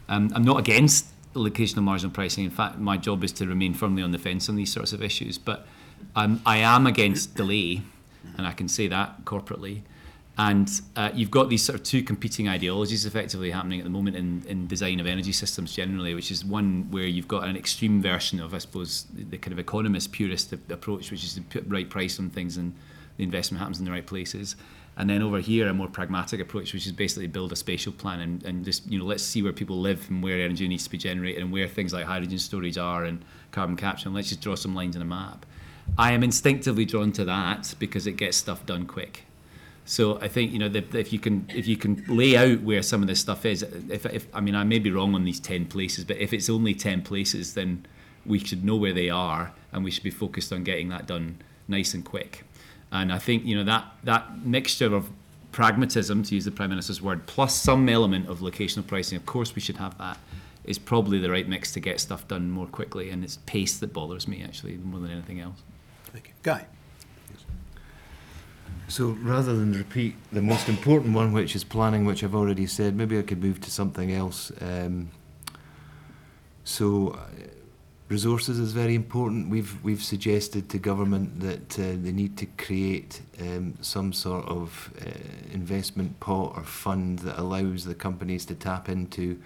[0.08, 2.44] Um, I'm not against locational marginal pricing.
[2.44, 5.02] In fact, my job is to remain firmly on the fence on these sorts of
[5.02, 5.66] issues, but
[6.14, 7.82] um, I am against delay
[8.36, 9.82] and I can say that corporately.
[10.38, 14.16] And uh, you've got these sort of two competing ideologies effectively happening at the moment
[14.16, 18.00] in, in design of energy systems generally, which is one where you've got an extreme
[18.00, 21.88] version of, I suppose, the kind of economist purist approach, which is to put right
[21.88, 22.74] price on things and
[23.18, 24.56] the investment happens in the right places.
[24.96, 28.20] And then over here, a more pragmatic approach, which is basically build a spatial plan
[28.20, 30.90] and, and just, you know, let's see where people live and where energy needs to
[30.90, 34.08] be generated and where things like hydrogen storage are and carbon capture.
[34.08, 35.44] And let's just draw some lines on a map.
[35.98, 39.24] I am instinctively drawn to that because it gets stuff done quick.
[39.84, 42.82] So I think you know the, if you can if you can lay out where
[42.82, 43.62] some of this stuff is.
[43.62, 46.48] If, if I mean I may be wrong on these ten places, but if it's
[46.48, 47.86] only ten places, then
[48.24, 51.38] we should know where they are and we should be focused on getting that done
[51.66, 52.44] nice and quick.
[52.92, 55.10] And I think you know that that mixture of
[55.52, 59.54] pragmatism, to use the Prime Minister's word, plus some element of locational pricing, of course
[59.54, 60.18] we should have that,
[60.64, 63.10] is probably the right mix to get stuff done more quickly.
[63.10, 65.62] And it's pace that bothers me, actually, more than anything else.
[66.12, 66.34] Thank you.
[66.42, 66.66] Guy.
[68.88, 72.96] So rather than repeat the most important one, which is planning, which I've already said,
[72.96, 74.50] maybe I could move to something else.
[74.60, 75.10] Um,
[76.64, 77.18] so uh,
[78.08, 79.48] resources is very important.
[79.48, 84.92] We've we've suggested to government that uh, they need to create um, some sort of
[85.00, 85.10] uh,
[85.52, 89.38] investment pot or fund that allows the companies to tap into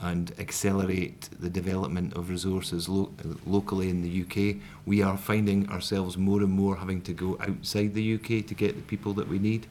[0.00, 3.10] and accelerate the development of resources lo
[3.46, 4.56] locally in the UK.
[4.86, 8.76] We are finding ourselves more and more having to go outside the UK to get
[8.76, 9.66] the people that we need,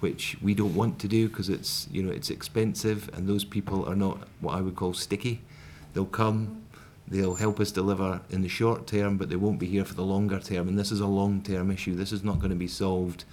[0.00, 3.86] which we don't want to do because it's you know it's expensive and those people
[3.86, 5.40] are not what I would call sticky.
[5.92, 6.62] They'll come,
[7.06, 10.04] they'll help us deliver in the short term, but they won't be here for the
[10.04, 10.68] longer term.
[10.68, 11.94] And this is a long term issue.
[11.94, 13.24] This is not going to be solved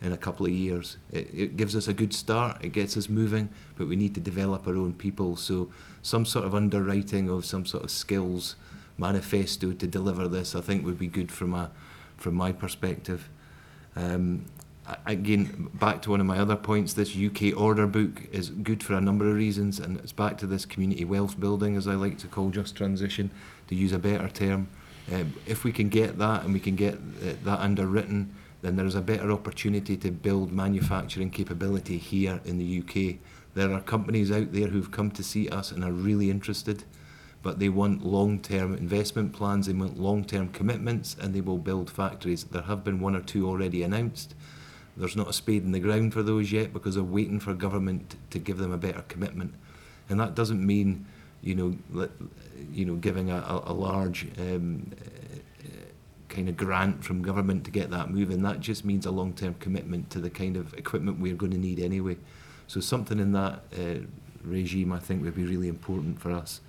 [0.00, 0.96] in a couple of years.
[1.10, 4.20] It, it gives us a good start, it gets us moving, but we need to
[4.20, 5.36] develop our own people.
[5.36, 5.70] So,
[6.02, 8.56] some sort of underwriting of some sort of skills
[8.96, 11.70] manifesto to deliver this, I think, would be good from, a,
[12.16, 13.28] from my perspective.
[13.96, 14.44] Um,
[15.06, 18.94] again, back to one of my other points, this UK order book is good for
[18.94, 22.18] a number of reasons, and it's back to this community wealth building, as I like
[22.18, 23.30] to call just transition,
[23.68, 24.68] to use a better term.
[25.12, 28.34] Um, if we can get that and we can get uh, that underwritten,
[28.68, 33.18] then there is a better opportunity to build manufacturing capability here in the UK.
[33.54, 36.84] There are companies out there who've come to see us and are really interested,
[37.42, 42.44] but they want long-term investment plans, they want long-term commitments, and they will build factories.
[42.44, 44.34] There have been one or two already announced.
[44.98, 48.16] There's not a spade in the ground for those yet because they're waiting for government
[48.28, 49.54] to give them a better commitment.
[50.10, 51.06] And that doesn't mean,
[51.40, 52.08] you know,
[52.70, 54.92] you know, giving a, a large um,
[56.38, 58.42] kind of grant from government to get that moving.
[58.42, 61.80] That just means a long-term commitment to the kind of equipment we're going to need
[61.80, 62.16] anyway.
[62.68, 64.06] So something in that uh,
[64.44, 66.60] regime, I think, would be really important for us.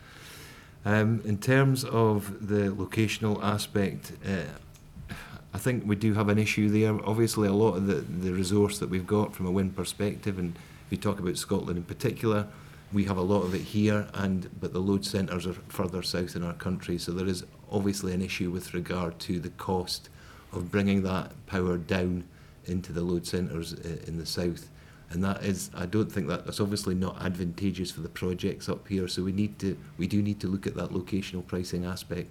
[0.86, 5.14] Um, in terms of the locational aspect, uh,
[5.54, 7.00] I think we do have an issue there.
[7.08, 7.96] Obviously, a lot of the,
[8.26, 10.56] the resource that we've got from a wind perspective, and
[10.88, 12.48] if you talk about Scotland in particular,
[12.92, 16.36] we have a lot of it here, and but the load centres are further south
[16.36, 20.10] in our country, so there is obviously an issue with regard to the cost
[20.52, 22.24] of bringing that power down
[22.66, 24.70] into the load centres in the south.
[25.12, 28.88] And that is, I don't think that that's obviously not advantageous for the projects up
[28.88, 29.08] here.
[29.08, 32.30] So we need to, we do need to look at that locational pricing aspect.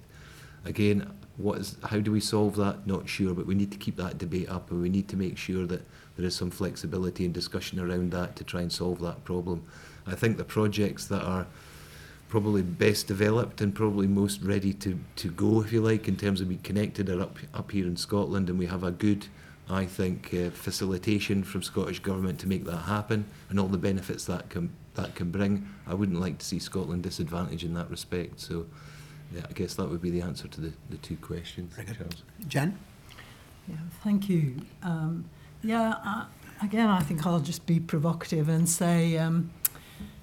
[0.64, 2.86] Again, what is, how do we solve that?
[2.86, 5.38] Not sure, but we need to keep that debate up, and we need to make
[5.38, 5.82] sure that
[6.16, 9.64] there is some flexibility and discussion around that to try and solve that problem.
[10.06, 11.46] I think the projects that are
[12.28, 16.40] probably best developed and probably most ready to, to go, if you like, in terms
[16.40, 19.26] of being connected are up, up here in Scotland, and we have a good,
[19.70, 24.26] I think, uh, facilitation from Scottish Government to make that happen, and all the benefits
[24.26, 25.68] that can, that can bring.
[25.86, 28.66] I wouldn't like to see Scotland disadvantaged in that respect, so
[29.34, 32.22] yeah, I guess that would be the answer to the, the two questions, Charles.
[32.46, 32.78] Jen?
[33.66, 34.56] Yeah, thank you.
[34.82, 35.24] Um,
[35.62, 36.24] yeah, uh,
[36.62, 39.50] again, I think I'll just be provocative and say, um,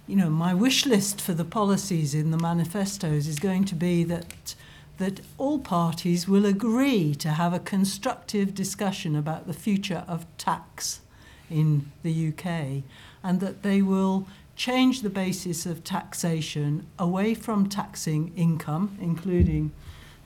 [0.08, 4.04] you know, my wish list for the policies in the manifestos is going to be
[4.04, 4.56] that
[4.98, 11.02] that all parties will agree to have a constructive discussion about the future of tax
[11.50, 12.82] in the UK
[13.22, 14.26] and that they will
[14.56, 19.72] change the basis of taxation away from taxing income, including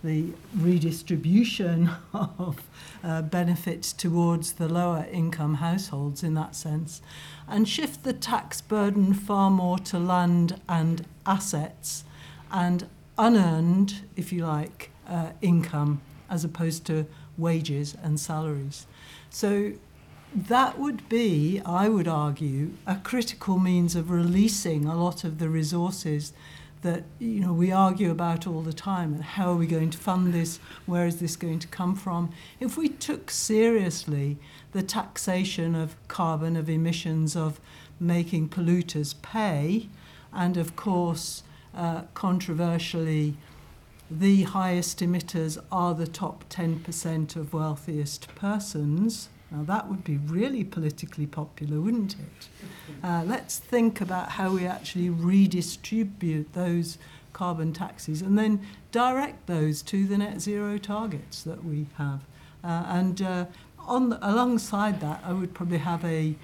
[0.03, 2.61] the redistribution of
[3.03, 7.01] uh, benefits towards the lower income households in that sense,
[7.47, 12.03] and shift the tax burden far more to land and assets
[12.51, 12.87] and
[13.17, 17.05] unearned, if you like, uh, income as opposed to
[17.37, 18.85] wages and salaries.
[19.29, 19.73] So
[20.35, 25.49] that would be, I would argue, a critical means of releasing a lot of the
[25.49, 26.33] resources
[26.81, 29.97] that you know we argue about all the time and how are we going to
[29.97, 30.59] fund this?
[30.85, 32.31] Where is this going to come from?
[32.59, 34.37] If we took seriously
[34.71, 37.59] the taxation of carbon of emissions of
[37.99, 39.89] making polluters pay
[40.31, 41.43] and of course
[41.75, 43.35] uh, controversially
[44.09, 50.63] the highest emitters are the top 10% of wealthiest persons now, that would be really
[50.63, 52.47] politically popular, wouldn't it?
[53.03, 56.99] Uh, let's think about how we actually redistribute those
[57.33, 62.21] carbon taxes and then direct those to the net zero targets that we have.
[62.63, 63.45] Uh, and uh,
[63.79, 66.35] on the, alongside that, I would probably have a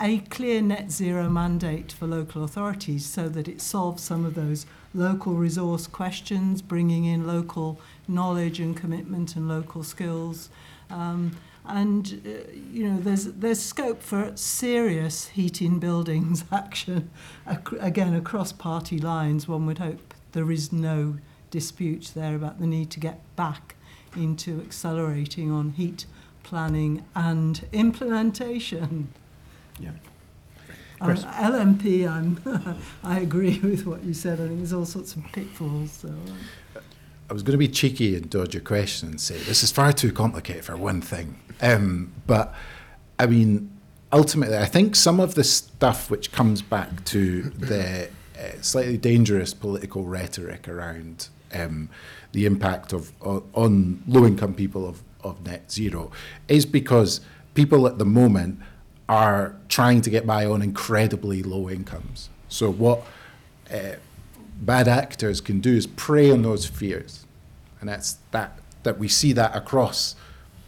[0.00, 4.66] a clear net zero mandate for local authorities so that it solves some of those
[4.92, 10.48] local resource questions, bringing in local knowledge and commitment and local skills.
[10.90, 17.10] Um, And uh, you know, there's there's scope for serious heating buildings action.
[17.48, 21.16] Ac- again, across party lines, one would hope there is no
[21.50, 23.76] dispute there about the need to get back
[24.16, 26.06] into accelerating on heat
[26.42, 29.08] planning and implementation.
[29.80, 29.90] Yeah.
[31.00, 32.40] Um, LMP, I'm,
[33.04, 34.40] I agree with what you said.
[34.40, 35.90] I think there's all sorts of pitfalls.
[35.92, 36.32] So, uh,
[37.28, 39.92] I was going to be cheeky and dodge your question and say this is far
[39.92, 41.38] too complicated for one thing.
[41.62, 42.54] Um, but
[43.18, 43.70] I mean,
[44.12, 48.08] ultimately, I think some of the stuff which comes back to the
[48.38, 51.88] uh, slightly dangerous political rhetoric around um,
[52.32, 56.10] the impact of on, on low-income people of, of net zero
[56.48, 57.20] is because
[57.54, 58.60] people at the moment
[59.08, 62.28] are trying to get by on incredibly low incomes.
[62.48, 63.04] So what
[63.72, 63.96] uh,
[64.60, 67.26] bad actors can do is prey on those fears,
[67.80, 70.14] and that's that that we see that across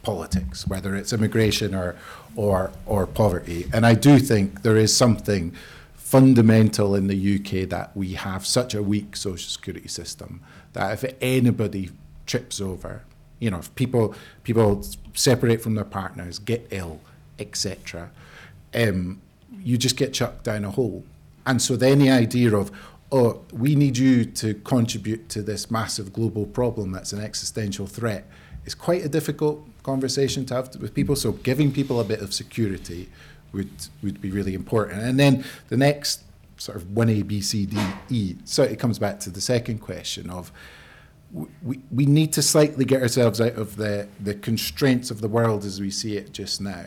[0.02, 1.96] politics, whether it's immigration or
[2.34, 3.68] or or poverty.
[3.72, 5.52] And I do think there is something
[5.94, 10.40] fundamental in the UK that we have such a weak social security system
[10.72, 11.90] that if anybody
[12.26, 13.02] trips over,
[13.40, 14.14] you know, if people
[14.44, 14.84] people
[15.14, 17.00] separate from their partners, get ill,
[17.38, 18.10] etc.,
[18.74, 19.20] um,
[19.62, 21.04] you just get chucked down a hole.
[21.44, 22.70] And so then the idea of
[23.12, 28.26] oh, we need you to contribute to this massive global problem that's an existential threat
[28.64, 31.14] is quite a difficult conversation to have with people.
[31.14, 33.08] So giving people a bit of security
[33.52, 33.70] would
[34.02, 35.02] would be really important.
[35.02, 36.22] And then the next
[36.58, 37.78] sort of one A, B, C, D,
[38.08, 38.36] E.
[38.44, 40.50] So it comes back to the second question of
[41.62, 45.64] we, we need to slightly get ourselves out of the, the constraints of the world
[45.64, 46.86] as we see it just now.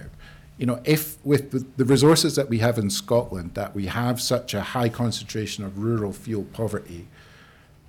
[0.59, 4.53] You know, if with the, resources that we have in Scotland, that we have such
[4.53, 7.07] a high concentration of rural fuel poverty,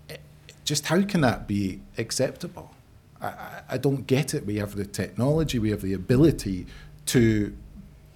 [0.08, 0.16] eh,
[0.64, 2.72] just how can that be acceptable?
[3.20, 4.46] I, I don't get it.
[4.46, 6.66] We have the technology, we have the ability
[7.06, 7.52] to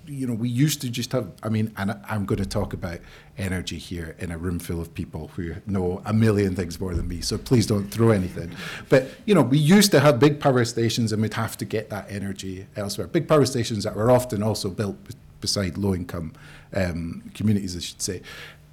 [0.06, 2.98] you know, we used to just have, I mean, and I'm going to talk about
[3.38, 7.08] energy here in a room full of people who know a million things more than
[7.08, 8.50] me, so please don't throw anything.
[8.88, 11.90] But, you know, we used to have big power stations and we'd have to get
[11.90, 13.06] that energy elsewhere.
[13.06, 16.32] Big power stations that were often also built b- beside low income
[16.74, 18.22] um, communities, I should say.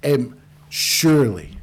[0.04, 0.36] Um,
[0.68, 1.58] surely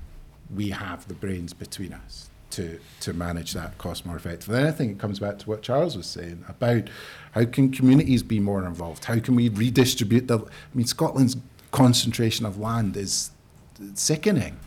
[0.53, 4.57] we have the brains between us to, to manage that cost more effectively.
[4.57, 6.89] And I think it comes back to what Charles was saying about
[7.33, 9.05] how can communities be more involved?
[9.05, 10.39] How can we redistribute the?
[10.39, 11.37] I mean, Scotland's
[11.71, 13.31] concentration of land is
[13.93, 14.57] sickening.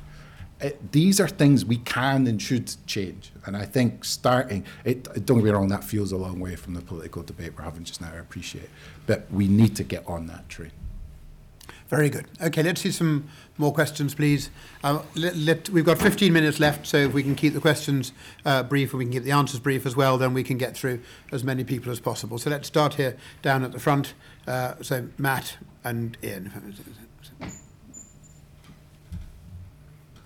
[0.61, 5.05] It, these are things we can and should change, and I think starting it.
[5.26, 7.82] Don't get me wrong, that feels a long way from the political debate we're having
[7.82, 8.11] just now.
[8.14, 8.70] I appreciate,
[9.07, 10.70] but we need to get on that train.
[11.92, 12.26] Very good.
[12.40, 13.28] Okay, let's see some
[13.59, 14.48] more questions, please.
[14.82, 18.12] Uh, let, let, we've got 15 minutes left, so if we can keep the questions
[18.46, 20.74] uh, brief and we can keep the answers brief as well, then we can get
[20.74, 21.00] through
[21.32, 22.38] as many people as possible.
[22.38, 24.14] So let's start here down at the front.
[24.47, 26.51] Uh, so Matt and Ian.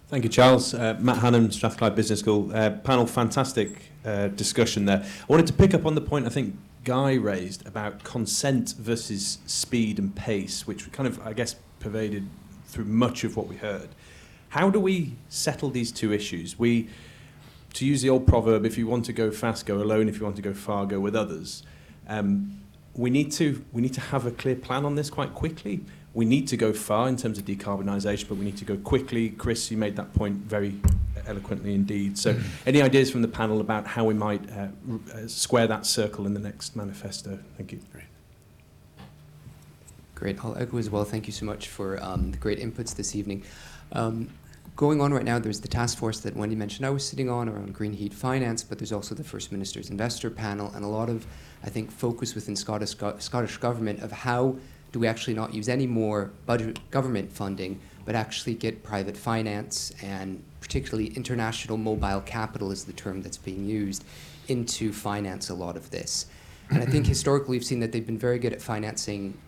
[0.08, 0.72] Thank you, Charles.
[0.72, 2.54] Uh, Matt Hannon, Strathclyde Business School.
[2.54, 5.02] Uh, panel, fantastic uh, discussion there.
[5.04, 9.38] I wanted to pick up on the point I think Guy raised about consent versus
[9.46, 12.28] speed and pace, which kind of, I guess, pervaded
[12.66, 13.88] through much of what we heard.
[14.50, 16.56] How do we settle these two issues?
[16.56, 16.88] We,
[17.74, 20.08] to use the old proverb, if you want to go fast, go alone.
[20.08, 21.64] If you want to go far, go with others.
[22.08, 22.60] Um,
[22.96, 25.80] we need to we need to have a clear plan on this quite quickly.
[26.14, 29.28] We need to go far in terms of decarbonisation, but we need to go quickly.
[29.30, 30.74] Chris, you made that point very
[31.26, 32.16] eloquently indeed.
[32.16, 34.68] So, any ideas from the panel about how we might uh,
[35.12, 37.38] uh, square that circle in the next manifesto?
[37.58, 37.80] Thank you.
[40.14, 40.42] Great.
[40.42, 41.04] I'll echo as well.
[41.04, 43.42] Thank you so much for um, the great inputs this evening.
[43.92, 44.30] Um,
[44.76, 47.48] going on right now, there's the task force that Wendy mentioned I was sitting on
[47.48, 51.08] around green heat finance, but there's also the First Minister's investor panel and a lot
[51.08, 51.26] of,
[51.64, 54.56] I think, focus within Scottish, Scottish government of how
[54.92, 59.92] do we actually not use any more budget government funding, but actually get private finance
[60.02, 64.04] and particularly international mobile capital is the term that's being used
[64.48, 66.26] into finance a lot of this.
[66.70, 69.38] And I think historically we've seen that they've been very good at financing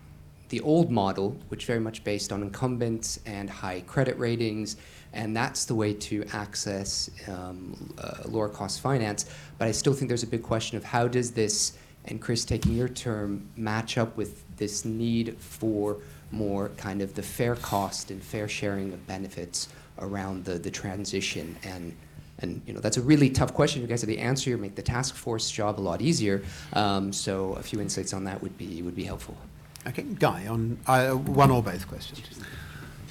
[0.49, 4.77] the old model, which very much based on incumbents and high credit ratings,
[5.13, 9.25] and that's the way to access um, uh, lower cost finance.
[9.57, 12.73] But I still think there's a big question of how does this, and Chris taking
[12.73, 15.97] your term, match up with this need for
[16.31, 19.69] more kind of the fair cost and fair sharing of benefits
[19.99, 21.95] around the, the transition and
[22.41, 23.81] and you know that's a really tough question.
[23.81, 24.49] You guys have the answer.
[24.49, 26.41] You make the task force job a lot easier.
[26.71, 29.35] Um, so a few insights on that would be would be helpful.
[29.87, 32.21] Okay, Guy, on uh, one or both questions.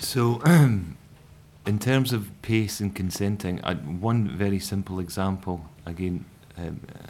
[0.00, 0.40] So,
[1.66, 6.24] in terms of pace and consenting, I, one very simple example, again,
[6.56, 7.08] um, uh,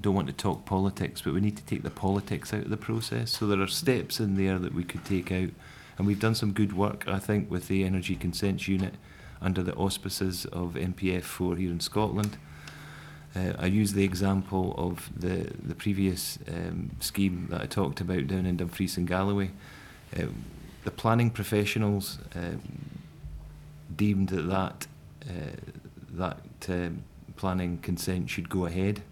[0.00, 2.76] don't want to talk politics, but we need to take the politics out of the
[2.76, 3.32] process.
[3.32, 5.50] So there are steps in there that we could take out,
[5.98, 8.94] and we've done some good work, I think, with the Energy Consents Unit
[9.40, 12.36] under the auspices of NPF4 here in Scotland.
[13.36, 18.28] Uh, I use the example of the, the previous um, scheme that I talked about
[18.28, 19.50] down in Dumfries and Galloway.
[20.16, 20.26] Uh,
[20.84, 22.60] the planning professionals um,
[23.96, 24.86] deemed that that,
[25.28, 25.56] uh,
[26.12, 27.02] that um,
[27.36, 29.02] planning consent should go ahead.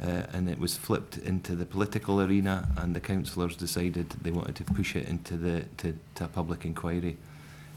[0.00, 4.56] Uh, and it was flipped into the political arena, and the councillors decided they wanted
[4.56, 7.16] to push it into the to, to a public inquiry,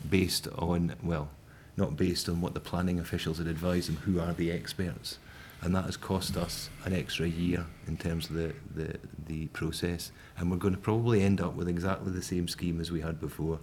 [0.09, 1.29] based on well,
[1.75, 5.19] not based on what the planning officials had advised them, who are the experts,
[5.61, 8.95] and that has cost us an extra year in terms of the the,
[9.27, 12.91] the process, and we're going to probably end up with exactly the same scheme as
[12.91, 13.59] we had before.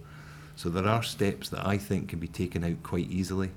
[0.55, 3.51] So there are steps that I think can be taken out quite easily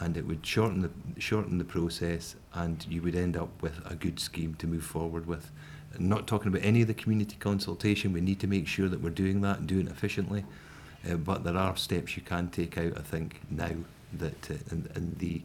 [0.00, 3.94] and it would shorten the shorten the process and you would end up with a
[3.94, 5.50] good scheme to move forward with.
[5.94, 9.00] I'm not talking about any of the community consultation, we need to make sure that
[9.00, 10.44] we're doing that and doing it efficiently.
[11.08, 13.70] Uh, but there are steps you can take out, I think, now
[14.14, 15.42] that uh, and, and the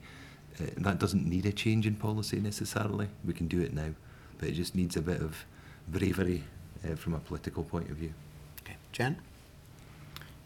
[0.61, 3.07] uh, that doesn't need a change in policy necessarily.
[3.25, 3.89] We can do it now,
[4.37, 5.45] but it just needs a bit of
[5.87, 6.43] bravery
[6.83, 8.13] uh, from a political point of view.
[8.61, 9.17] Okay, Jen.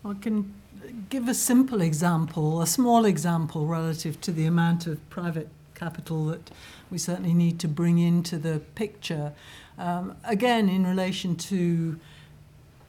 [0.03, 0.53] I can
[1.09, 6.51] give a simple example, a small example relative to the amount of private capital that
[6.89, 9.34] we certainly need to bring into the picture.
[9.78, 11.99] Um, again, in relation to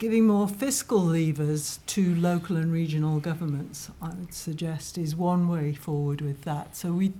[0.03, 5.73] giving more fiscal levers to local and regional governments, I would suggest is one way
[5.73, 6.75] forward with that.
[6.75, 7.13] So we,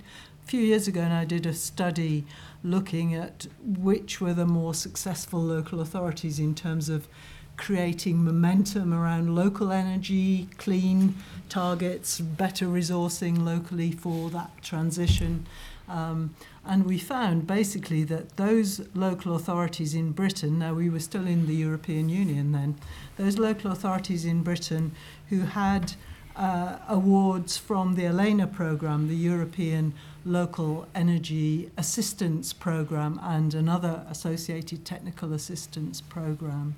[0.44, 2.26] a few years ago, and I did a study
[2.62, 7.08] looking at which were the more successful local authorities in terms of
[7.56, 11.16] creating momentum around local energy, clean
[11.48, 15.46] targets, better resourcing locally for that transition.
[15.88, 21.28] Um, and we found basically that those local authorities in Britain, now we were still
[21.28, 22.76] in the European Union then,
[23.18, 24.94] those local authorities in Britain
[25.30, 25.94] who had
[26.36, 29.94] uh, awards from the ELENA programme, the European
[30.26, 36.76] Local Energy Assistance Programme, and another associated technical assistance programme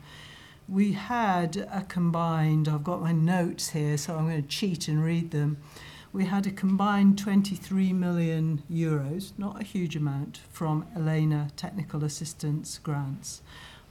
[0.68, 5.04] we had a combined, I've got my notes here, so I'm going to cheat and
[5.04, 5.58] read them.
[6.16, 12.78] We had a combined 23 million euros, not a huge amount, from ELENA technical assistance
[12.78, 13.42] grants.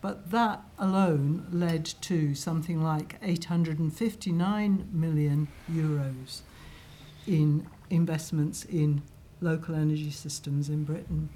[0.00, 6.40] But that alone led to something like 859 million euros
[7.26, 9.02] in investments in
[9.42, 11.28] local energy systems in Britain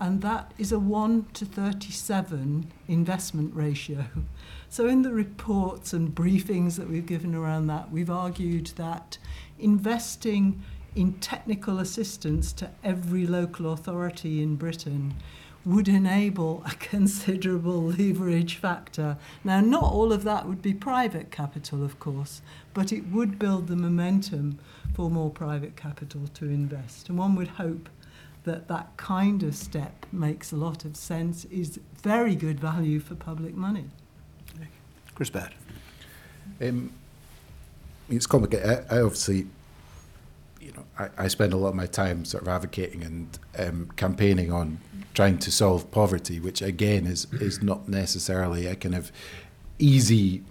[0.00, 4.04] and that is a 1 to 37 investment ratio.
[4.68, 9.18] So, in the reports and briefings that we've given around that, we've argued that
[9.58, 10.62] investing
[10.94, 15.14] in technical assistance to every local authority in Britain
[15.64, 19.16] would enable a considerable leverage factor.
[19.42, 22.42] Now, not all of that would be private capital, of course,
[22.74, 24.58] but it would build the momentum
[24.94, 27.08] for more private capital to invest.
[27.08, 27.88] And one would hope
[28.44, 33.14] that that kind of step makes a lot of sense, is very good value for
[33.14, 33.86] public money.
[35.14, 35.52] Chris Birt.
[36.60, 36.92] Um,
[38.08, 38.86] it's complicated.
[38.90, 39.46] I, I obviously,
[40.60, 43.90] you know, I, I spend a lot of my time sort of advocating and um,
[43.96, 44.78] campaigning on
[45.14, 49.12] trying to solve poverty, which again is is not necessarily a kind of
[49.78, 50.42] easy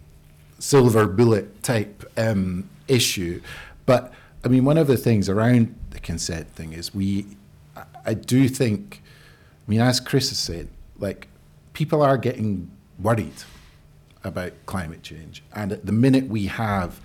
[0.59, 3.41] silver bullet type um, issue.
[3.85, 7.25] But I mean, one of the things around the consent thing is we
[8.05, 9.01] I do think,
[9.67, 10.67] I mean, as Chris has said,
[10.99, 11.27] like
[11.73, 13.43] people are getting worried
[14.23, 16.99] about climate change, and at the minute we have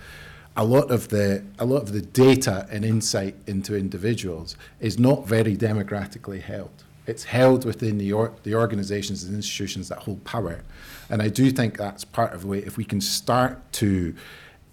[0.59, 5.25] a lot of the a lot of the data and insight into individuals is not
[5.25, 6.83] very democratically held.
[7.07, 10.61] It's held within the or, the organisations and institutions that hold power,
[11.09, 12.57] and I do think that's part of the way.
[12.57, 14.13] If we can start to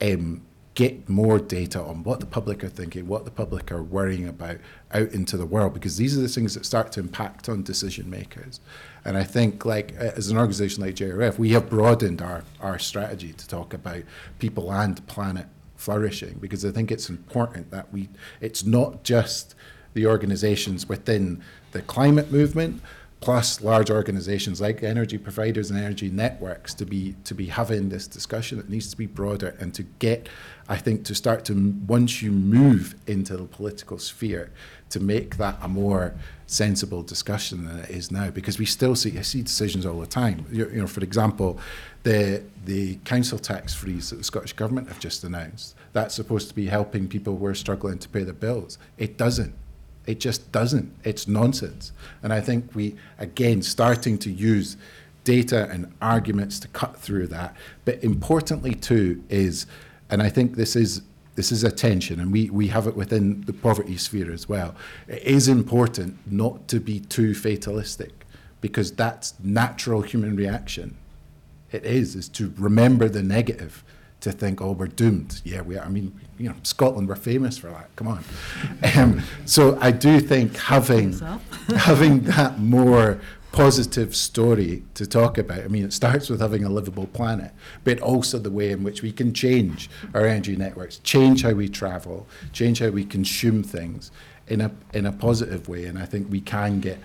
[0.03, 0.43] um,
[0.75, 4.57] get more data on what the public are thinking, what the public are worrying about
[4.93, 8.11] out into the world, because these are the things that start to impact on decision
[8.11, 8.59] makers.
[9.05, 13.33] And I think, like as an organisation like JRF, we have broadened our, our strategy
[13.35, 14.03] to talk about
[14.41, 15.47] people and planet
[15.77, 18.09] flourishing, because I think it's important that we,
[18.41, 19.55] it's not just
[19.95, 21.43] the organisations within
[21.73, 22.83] the climate movement,
[23.21, 28.07] plus large organizations like energy providers and energy networks to be to be having this
[28.07, 28.59] discussion.
[28.59, 30.29] It needs to be broader and to get
[30.69, 34.51] i think to start to once you move into the political sphere
[34.91, 36.15] to make that a more
[36.47, 38.31] sensible discussion than it is now.
[38.31, 40.47] Because we still see I see decisions all the time.
[40.53, 41.59] You, you know for example
[42.03, 46.55] the the council tax freeze that the Scottish government have just announced that's supposed to
[46.55, 48.79] be helping people who are struggling to pay their bills.
[48.99, 49.55] It doesn't
[50.07, 50.93] It just doesn't.
[51.05, 51.93] It's nonsense.
[52.23, 54.77] And I think we, again, starting to use
[55.25, 57.57] data and arguments to cut through that.
[57.85, 59.67] But importantly, too, is,
[60.09, 61.03] and I think this is
[61.37, 64.75] this is a tension, and we, we have it within the poverty sphere as well.
[65.07, 68.25] It is important not to be too fatalistic
[68.63, 70.97] because that's natural human reaction.
[71.73, 73.85] It is, is to remember the negative,
[74.21, 75.41] to think, oh, we're doomed.
[75.45, 75.85] Yeah, we are.
[75.85, 77.95] I mean, you know, Scotland, we're famous for that.
[77.97, 78.25] Come on.
[78.97, 81.13] Um, so I do think having
[81.77, 83.21] having that more
[83.53, 85.61] positive story to talk about.
[85.61, 87.53] I mean, it starts with having a livable planet,
[87.85, 91.69] but also the way in which we can change our energy networks, change how we
[91.69, 94.11] travel, change how we consume things
[94.49, 95.87] in a in a positive way.
[95.87, 96.99] And I think we can get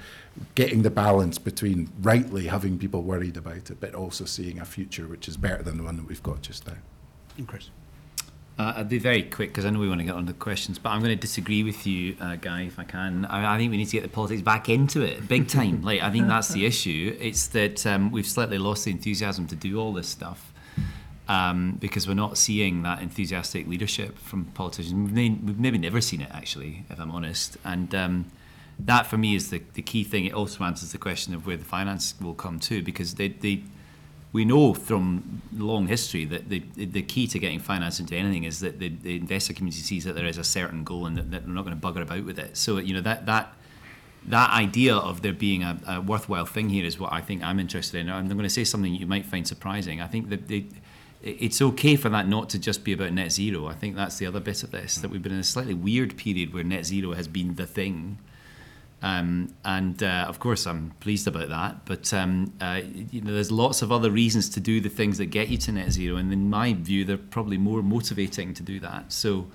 [0.56, 5.08] getting the balance between rightly having people worried about it, but also seeing a future
[5.08, 6.78] which is better than the one that we've got just now.
[7.42, 7.72] And Chris.
[8.60, 10.38] Uh, I'll be very quick because I know we want to get on to the
[10.38, 13.26] questions, but I'm going to disagree with you, uh, Guy, if I can.
[13.26, 15.82] I, I, think we need to get the politics back into it, big time.
[15.90, 17.18] like I think that's the issue.
[17.20, 20.54] It's that um, we've slightly lost the enthusiasm to do all this stuff
[21.28, 24.94] um, because we're not seeing that enthusiastic leadership from politicians.
[24.94, 27.58] We've, may, we've maybe never seen it, actually, if I'm honest.
[27.66, 28.32] And um,
[28.78, 30.26] that, for me, is the, the key thing.
[30.26, 33.64] It also answers the question of where the finance will come to because they, they
[34.34, 38.62] we know from long history that the, the key to getting finance into anything is
[38.62, 41.46] that the, the investor community sees that there is a certain goal and that, that
[41.46, 42.56] they're not going to bugger about with it.
[42.56, 43.54] So you know that that
[44.28, 47.60] that idea of there being a, a, worthwhile thing here is what I think I'm
[47.60, 48.10] interested in.
[48.10, 50.00] I'm going to say something you might find surprising.
[50.00, 50.68] I think that they,
[51.24, 53.68] it's okay for that not to just be about net zero.
[53.68, 56.18] I think that's the other bit of this that we've been in a slightly weird
[56.18, 58.20] period where net zero has been the thing
[59.02, 61.86] um, and uh, of course, I'm pleased about that.
[61.86, 65.28] But um, uh, you know, there's lots of other reasons to do the things that
[65.28, 68.80] get you to net zero, and in my view, they're probably more motivating to do
[68.80, 69.12] that.
[69.12, 69.48] So,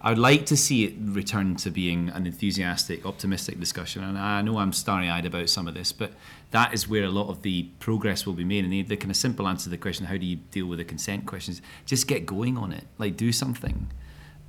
[0.00, 4.04] I would like to see it return to being an enthusiastic, optimistic discussion.
[4.04, 6.12] And I know I'm starry-eyed about some of this, but
[6.52, 8.62] that is where a lot of the progress will be made.
[8.62, 10.78] And the, the kind of simple answer to the question, how do you deal with
[10.78, 11.60] the consent questions?
[11.84, 12.84] Just get going on it.
[12.96, 13.90] Like do something.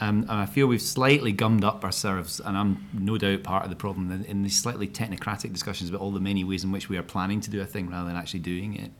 [0.01, 3.69] Um, and I feel we've slightly gummed up ourselves, and I'm no doubt part of
[3.69, 6.87] the problem in, in, these slightly technocratic discussions about all the many ways in which
[6.87, 8.91] we are planning to do a thing rather than actually doing it.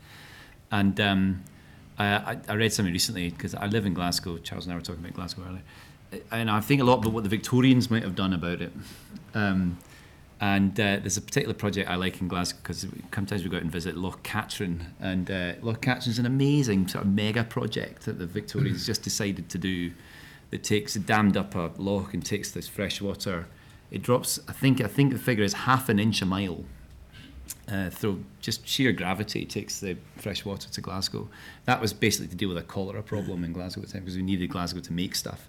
[0.72, 1.44] And um,
[1.98, 4.38] I, I, read something recently because I live in Glasgow.
[4.40, 7.24] Charles and I were talking about Glasgow earlier, and I think a lot about what
[7.24, 8.74] the Victorians might have done about it.
[9.34, 9.78] Um,
[10.42, 13.64] and uh, there's a particular project I like in Glasgow because sometimes we go out
[13.64, 18.20] and visit Loch Katrine, and uh, Loch Katrine's an amazing sort of mega project that
[18.20, 19.92] the Victorians just decided to do
[20.52, 23.48] that takes a dammed up a lock and takes this fresh water.
[23.92, 24.40] It drops.
[24.48, 24.82] I think.
[24.82, 26.66] I think the figure is half an inch a mile.
[27.68, 31.28] Uh, through just sheer gravity it takes the fresh water to Glasgow.
[31.66, 34.16] That was basically to deal with a cholera problem in Glasgow at the time because
[34.16, 35.48] we needed Glasgow to make stuff.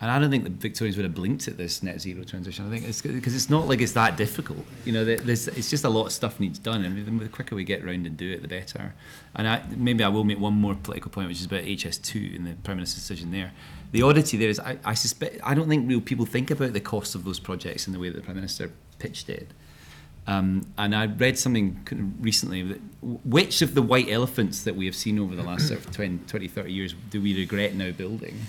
[0.00, 2.66] And I don't think the Victorians would have blinked at this net zero transition.
[2.66, 4.64] I think it's because it's not like it's that difficult.
[4.84, 7.62] You know, there's, it's just a lot of stuff needs done, and the quicker we
[7.62, 8.94] get around and do it, the better.
[9.36, 12.46] And I, maybe I will make one more political point, which is about HS2 and
[12.48, 13.52] the Prime Minister's decision there
[13.92, 16.80] the oddity there is I, I suspect I don't think real people think about the
[16.80, 19.48] cost of those projects in the way that the prime minister pitched it.
[20.26, 24.94] Um, and I read something recently that which of the white elephants that we have
[24.94, 28.40] seen over the last sort of 20, 20 30 years do we regret now building?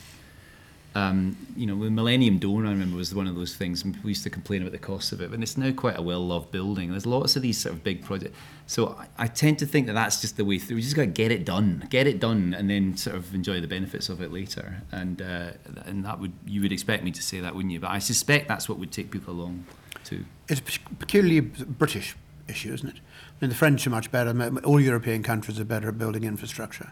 [0.96, 3.84] Um, you know, the Millennium Dome, I remember, was one of those things.
[3.84, 6.52] We used to complain about the cost of it, but it's now quite a well-loved
[6.52, 6.92] building.
[6.92, 8.38] There's lots of these sort of big projects.
[8.68, 10.76] So I, I tend to think that that's just the way through.
[10.76, 13.60] We just got to get it done, get it done, and then sort of enjoy
[13.60, 14.84] the benefits of it later.
[14.92, 15.52] And uh,
[15.86, 17.80] and that would you would expect me to say that, wouldn't you?
[17.80, 19.66] But I suspect that's what would take people along
[20.04, 20.26] too.
[20.48, 22.16] It's a peculiarly British
[22.48, 22.96] issue, isn't it?
[22.98, 24.60] I mean, the French are much better.
[24.64, 26.92] All European countries are better at building infrastructure.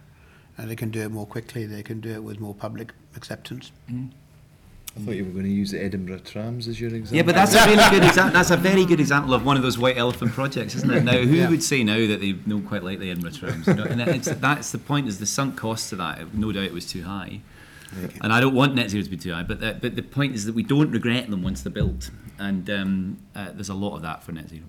[0.61, 1.65] And they can do it more quickly.
[1.65, 3.71] They can do it with more public acceptance.
[3.91, 4.11] Mm.
[4.95, 7.17] I thought you were going to use the Edinburgh trams as your example.
[7.17, 8.33] Yeah, but that's a really good example.
[8.33, 11.03] That's a very good example of one of those white elephant projects, isn't it?
[11.03, 11.49] Now, who yeah.
[11.49, 13.65] would say now that they don't quite like the Edinburgh trams?
[13.65, 13.85] You know?
[13.85, 15.07] And that's the point.
[15.07, 16.31] Is the sunk cost of that?
[16.35, 17.41] No doubt it was too high.
[18.03, 18.19] Okay.
[18.21, 20.35] And I don't want net zero to be too high, but the, but the point
[20.35, 23.95] is that we don't regret them once they're built, and um, uh, there's a lot
[23.95, 24.63] of that for net zero.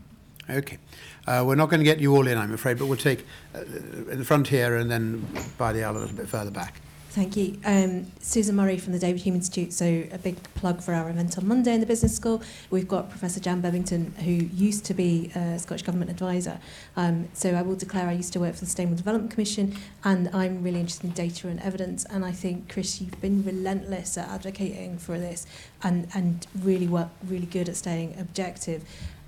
[0.49, 0.79] Okay.
[1.27, 3.25] Uh, we're not going to get you all in, I'm afraid, but we'll take
[3.55, 5.27] uh, in the front here and then
[5.57, 6.81] by the aisle a little bit further back.
[7.13, 7.59] Thank you.
[7.67, 9.75] Um, Susan Murray from the David Hume Institute.
[9.75, 12.43] So a big plug for our event on Monday in the Business School.
[12.71, 16.59] We've got Professor Jan Bevington, who used to be a Scottish Government advisor.
[16.97, 20.31] Um, so I will declare I used to work for the Sustainable Development Commission, and
[20.33, 22.07] I'm really interested in data and evidence.
[22.07, 25.47] And I think, Chris, you've been relentless at advocating for this
[25.83, 28.85] and, and really work really good at staying objective.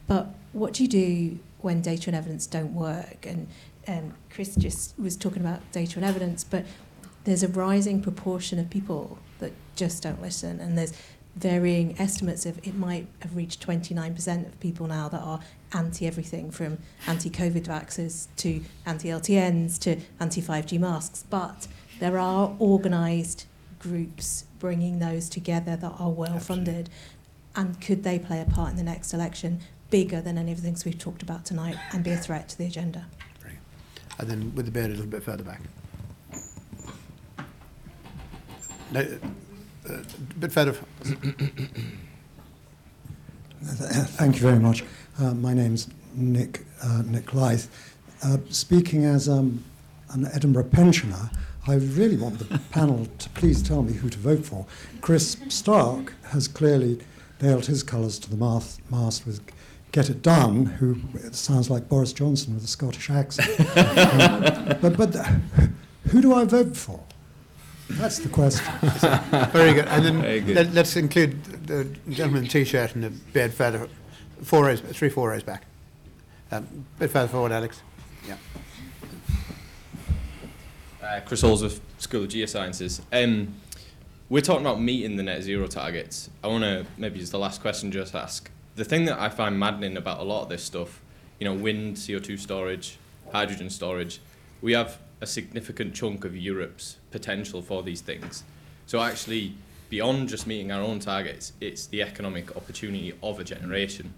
[0.07, 3.27] But what do you do when data and evidence don't work.
[3.27, 3.49] And
[3.89, 6.67] um, Chris just was talking about data and evidence, but
[7.25, 10.93] there's a rising proportion of people that just don't listen, and there's
[11.37, 15.41] varying estimates of it might have reached 29% of people now that are
[15.73, 21.25] anti everything from anti COVID vaxxers to anti LTNs to anti 5G masks.
[21.29, 21.67] But
[21.99, 23.47] there are organised
[23.79, 26.91] groups bringing those together that are well funded.
[27.57, 29.61] And could they play a part in the next election
[29.95, 32.59] bigger than any of the things we've talked about tonight and be a threat to
[32.59, 33.07] the agenda?
[34.19, 35.61] And then with the beard a little bit further back.
[38.91, 39.03] No,
[39.89, 40.73] uh, a bit further.
[43.63, 44.83] Thank you very much.
[45.21, 47.69] Uh, my name's Nick uh, Nick Lyth.
[48.25, 49.63] Uh, speaking as um,
[50.11, 51.31] an Edinburgh pensioner,
[51.69, 54.67] I really want the panel to please tell me who to vote for.
[55.01, 56.99] Chris Stark has clearly
[57.41, 59.41] nailed his colours to the mast, mast with
[59.95, 60.99] Get It Done, who
[61.31, 63.49] sounds like Boris Johnson with a Scottish accent.
[63.77, 65.23] Um, but but uh,
[66.09, 67.01] who do I vote for?
[67.91, 68.67] That's the question.
[69.53, 69.87] Very good.
[69.87, 73.89] And then Let, us include the gentleman in the t-shirt and the beard further,
[74.43, 75.65] four rows, three, four rows back.
[76.51, 77.81] Um, bit further forward, Alex.
[78.27, 78.37] Yeah.
[81.01, 83.01] Uh, Chris Holsworth, School of Geosciences.
[83.13, 83.55] Um,
[84.29, 86.31] we're talking about meeting the net zero targets.
[86.43, 89.59] I want to maybe as the last question just ask the thing that I find
[89.59, 91.01] maddening about a lot of this stuff,
[91.39, 92.99] you know, wind, CO2 storage,
[93.33, 94.21] hydrogen storage,
[94.61, 98.45] we have a significant chunk of Europe's potential for these things.
[98.87, 99.55] So actually,
[99.89, 104.13] beyond just meeting our own targets, it's the economic opportunity of a generation.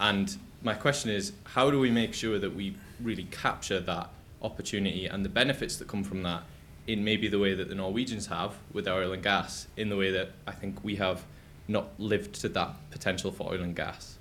[0.00, 4.10] And my question is, how do we make sure that we really capture that
[4.42, 6.42] opportunity and the benefits that come from that
[6.86, 10.10] in maybe the way that the Norwegians have with oil and gas, in the way
[10.10, 11.24] that I think we have
[11.68, 14.18] not lived to that potential for oil and gas.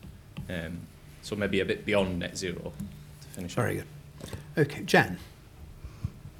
[0.49, 0.79] Um,
[1.21, 2.73] so maybe a bit beyond net zero
[3.21, 3.53] to finish.
[3.53, 3.87] Very good.
[4.57, 5.17] Okay, Jan.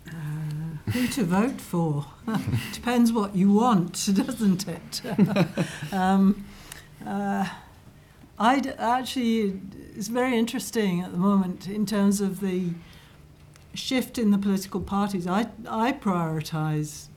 [0.07, 2.05] Uh, who to vote for?
[2.73, 5.01] Depends what you want, doesn't it?
[5.93, 6.45] um,
[7.05, 7.47] uh,
[8.39, 9.59] i actually,
[9.95, 12.69] it's very interesting at the moment in terms of the
[13.73, 15.27] shift in the political parties.
[15.27, 17.07] I, I prioritise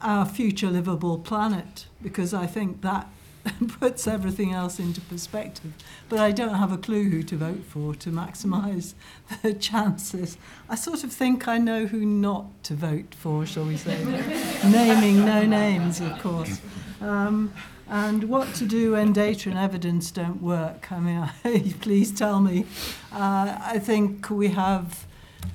[0.00, 3.08] our future livable planet because I think that
[3.80, 5.72] puts everything else into perspective.
[6.08, 8.94] But I don't have a clue who to vote for to maximise
[9.42, 10.36] the chances.
[10.68, 14.04] I sort of think I know who not to vote for, shall we say.
[14.64, 16.60] Naming no names, of course.
[17.00, 17.52] Um,
[17.88, 20.90] and what to do when data and evidence don't work.
[20.90, 22.66] I mean, please tell me.
[23.12, 25.06] Uh, I think we have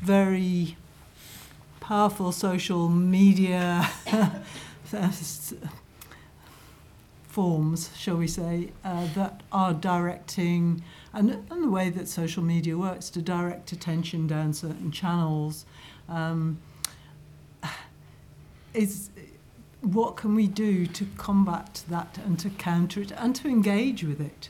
[0.01, 0.77] very
[1.91, 3.85] powerful social media
[7.27, 10.81] forms, shall we say, uh, that are directing,
[11.11, 15.65] and, and the way that social media works to direct attention down certain channels,
[16.07, 16.57] um,
[18.73, 19.09] is
[19.81, 24.21] what can we do to combat that and to counter it and to engage with
[24.21, 24.47] it?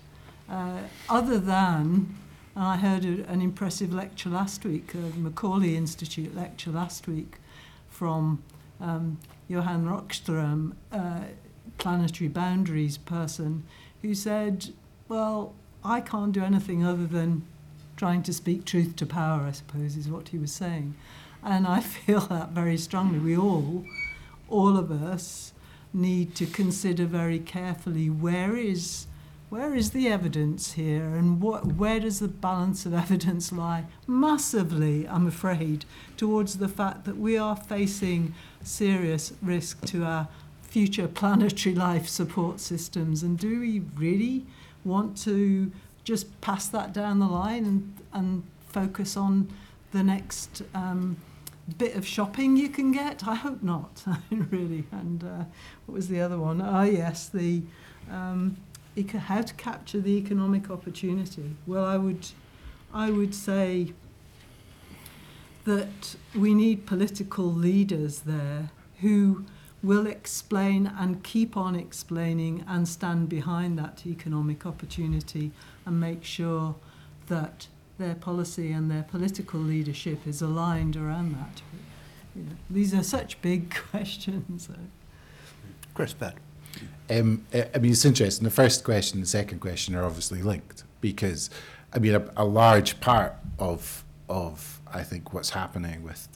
[0.47, 2.15] Uh, other than,
[2.55, 7.37] I heard a, an impressive lecture last week, a Macaulay Institute lecture last week
[7.89, 8.43] from
[8.79, 11.21] um, Johan Rockström, uh,
[11.77, 13.63] planetary boundaries person,
[14.01, 14.73] who said,
[15.07, 15.53] Well,
[15.83, 17.43] I can't do anything other than
[17.95, 20.95] trying to speak truth to power, I suppose, is what he was saying.
[21.43, 23.19] And I feel that very strongly.
[23.19, 23.85] We all,
[24.49, 25.53] all of us,
[25.93, 29.07] need to consider very carefully where is
[29.51, 35.07] where is the evidence here and what where does the balance of evidence lie massively
[35.07, 35.85] i'm afraid
[36.17, 38.33] towards the fact that we are facing
[38.63, 40.27] serious risk to our
[40.71, 43.23] future planetary life support systems.
[43.23, 44.45] And do we really
[44.85, 45.69] want to
[46.05, 49.49] just pass that down the line and, and focus on
[49.91, 51.17] the next um,
[51.77, 53.27] bit of shopping you can get?
[53.27, 54.85] I hope not, really.
[54.93, 55.43] And uh,
[55.85, 56.61] what was the other one?
[56.61, 57.63] Oh, yes, the
[58.09, 58.55] um,
[58.95, 61.55] eco- how to capture the economic opportunity.
[61.65, 62.27] Well, I would,
[62.93, 63.93] I would say
[65.65, 69.45] that we need political leaders there who
[69.83, 75.51] will explain and keep on explaining and stand behind that economic opportunity
[75.85, 76.75] and make sure
[77.27, 81.61] that their policy and their political leadership is aligned around that.
[82.35, 84.69] You know, these are such big questions.
[85.93, 86.35] Chris Birt.
[87.09, 88.45] Um, I mean, it's interesting.
[88.45, 91.49] The first question and the second question are obviously linked because,
[91.93, 96.29] I mean, a, a large part of of I think what's happening with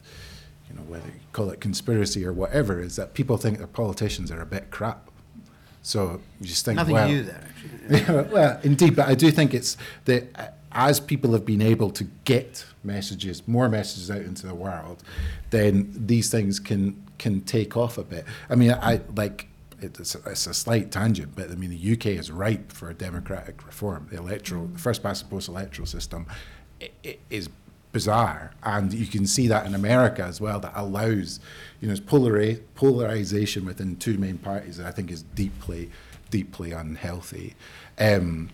[0.69, 4.31] you know, whether you call it conspiracy or whatever, is that people think their politicians
[4.31, 5.09] are a bit crap.
[5.81, 7.47] So you just think, Nothing well, new there,
[7.89, 8.25] actually.
[8.33, 12.65] Well, indeed, but I do think it's that as people have been able to get
[12.83, 15.03] messages, more messages out into the world,
[15.51, 18.25] then these things can can take off a bit.
[18.49, 19.47] I mean, I like
[19.81, 22.93] it's a, it's a slight tangent, but I mean the UK is ripe for a
[22.93, 24.07] democratic reform.
[24.11, 26.27] The electoral, the first past the post electoral system,
[26.81, 27.49] i i is
[27.91, 30.59] bizarre, and you can see that in America as well.
[30.59, 31.39] That allows,
[31.79, 35.89] you know, it's polari- polarization within two main parties that I think is deeply,
[36.29, 37.55] deeply unhealthy.
[37.97, 38.49] Um,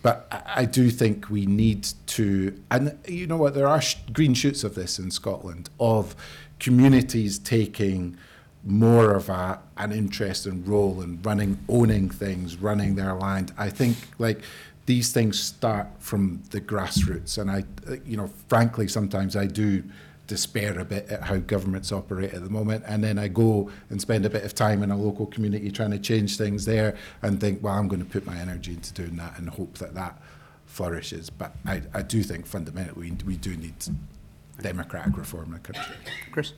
[0.00, 3.96] but I, I do think we need to, and you know what, there are sh-
[4.14, 6.16] green shoots of this in Scotland of
[6.58, 8.16] communities taking
[8.66, 13.52] more of a, an interest and role in running, owning things, running their land.
[13.56, 14.42] I think like
[14.86, 17.64] these things start from the grassroots, and I,
[18.04, 19.82] you know, frankly, sometimes I do
[20.26, 24.00] despair a bit at how governments operate at the moment, and then I go and
[24.00, 27.40] spend a bit of time in a local community trying to change things there, and
[27.40, 30.20] think, well, I'm going to put my energy into doing that, and hope that that
[30.66, 31.30] flourishes.
[31.30, 33.74] But I, I do think fundamentally we, we do need
[34.60, 35.96] democratic reform in the country.
[36.32, 36.52] Chris.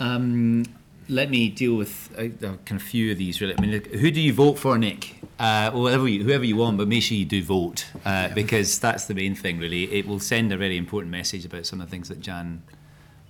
[0.00, 0.64] Um,
[1.08, 3.40] let me deal with uh, a kind of few of these.
[3.40, 5.16] Really, I mean, who do you vote for, Nick?
[5.38, 9.06] Uh, whatever you, whoever you want, but make sure you do vote uh, because that's
[9.06, 9.58] the main thing.
[9.58, 12.62] Really, it will send a very important message about some of the things that Jan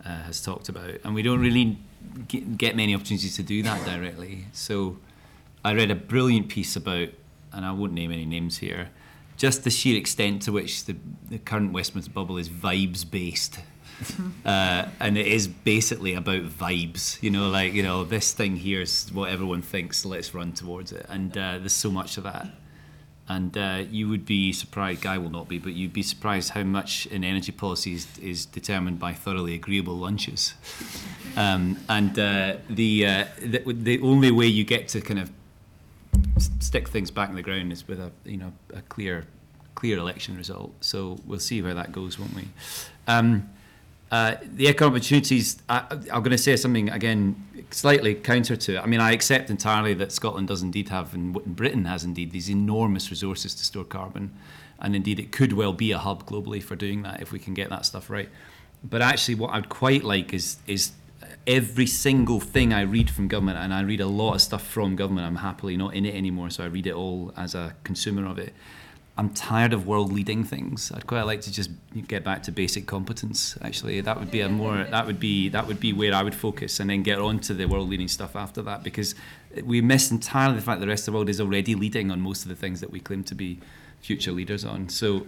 [0.05, 1.79] uh, has talked about, and we don't really
[2.29, 4.47] get, get many opportunities to do that directly.
[4.53, 4.99] So,
[5.65, 7.09] I read a brilliant piece about,
[7.53, 8.91] and I won't name any names here,
[9.37, 10.97] just the sheer extent to which the,
[11.31, 13.61] the current Westminster bubble is vibes based
[14.45, 17.23] uh, and it is basically about vibes.
[17.23, 20.05] You know, like you know, this thing here is what everyone thinks.
[20.05, 22.49] Let's run towards it, and uh, there's so much of that.
[23.29, 26.65] And uh, you would be surprised, Guy will not be, but you'd be surprised how
[26.65, 30.55] much in energy policy is, is determined by thoroughly agreeable lunches.
[31.37, 35.31] Um, and uh, the, uh, the the only way you get to kind of
[36.59, 39.27] stick things back in the ground is with a you know a clear
[39.75, 40.73] clear election result.
[40.81, 42.49] So we'll see where that goes, won't we?
[43.07, 43.49] Um,
[44.11, 48.79] uh, the economic opportunities, I, I'm going to say something again slightly counter to it.
[48.81, 52.51] I mean, I accept entirely that Scotland does indeed have, and Britain has indeed, these
[52.51, 54.35] enormous resources to store carbon.
[54.81, 57.55] And indeed, it could well be a hub globally for doing that if we can
[57.55, 58.29] get that stuff right.
[58.83, 60.93] But actually, what I'd quite like is, is
[61.47, 64.97] every single thing I read from government, and I read a lot of stuff from
[64.97, 65.27] government.
[65.27, 68.39] I'm happily not in it anymore, so I read it all as a consumer of
[68.39, 68.55] it
[69.21, 70.91] I'm tired of world leading things.
[70.95, 71.69] I'd quite like to just
[72.09, 73.55] get back to basic competence.
[73.61, 76.35] Actually, that would be a more that would be that would be where I would
[76.35, 78.83] focus, and then get on to the world leading stuff after that.
[78.83, 79.15] Because
[79.63, 82.45] we miss entirely the fact the rest of the world is already leading on most
[82.45, 83.59] of the things that we claim to be
[84.01, 84.89] future leaders on.
[84.89, 85.27] So.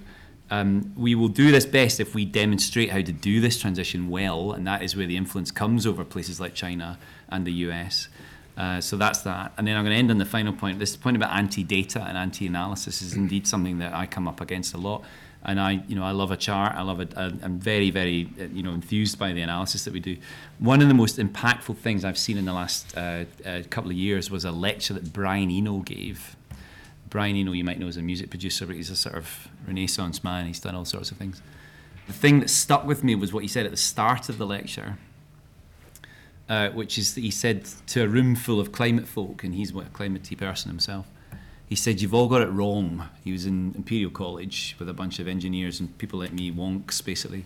[0.50, 4.52] Um, we will do this best if we demonstrate how to do this transition well,
[4.52, 6.98] and that is where the influence comes over places like China
[7.30, 8.08] and the US.
[8.56, 9.52] Uh, so that's that.
[9.56, 10.78] And then I'm going to end on the final point.
[10.78, 14.78] This point about anti-data and anti-analysis is indeed something that I come up against a
[14.78, 15.04] lot.
[15.44, 16.76] And I, you know, I love a chart.
[16.76, 17.12] I love it.
[17.16, 20.16] I'm very, very, uh, you know, enthused by the analysis that we do.
[20.58, 23.96] One of the most impactful things I've seen in the last uh, uh, couple of
[23.96, 26.36] years was a lecture that Brian Eno gave.
[27.10, 30.22] Brian Eno, you might know, is a music producer, but he's a sort of Renaissance
[30.22, 30.46] man.
[30.46, 31.42] He's done all sorts of things.
[32.06, 34.46] The thing that stuck with me was what he said at the start of the
[34.46, 34.98] lecture
[36.48, 39.74] uh, which is he said to a room full of climate folk, and he's a
[39.74, 41.06] climatey person himself.
[41.68, 45.18] He said, "You've all got it wrong." He was in Imperial College with a bunch
[45.18, 47.44] of engineers and people like me, wonks basically.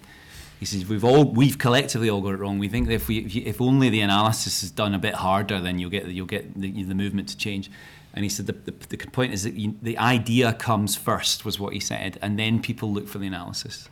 [0.58, 2.58] He says, "We've all, we've collectively all got it wrong.
[2.58, 5.78] We think that if we, if only the analysis is done a bit harder, then
[5.78, 7.70] you'll get, you'll get the, the movement to change."
[8.14, 11.60] And he said, the, the, the point is that you, the idea comes first," was
[11.60, 13.90] what he said, and then people look for the analysis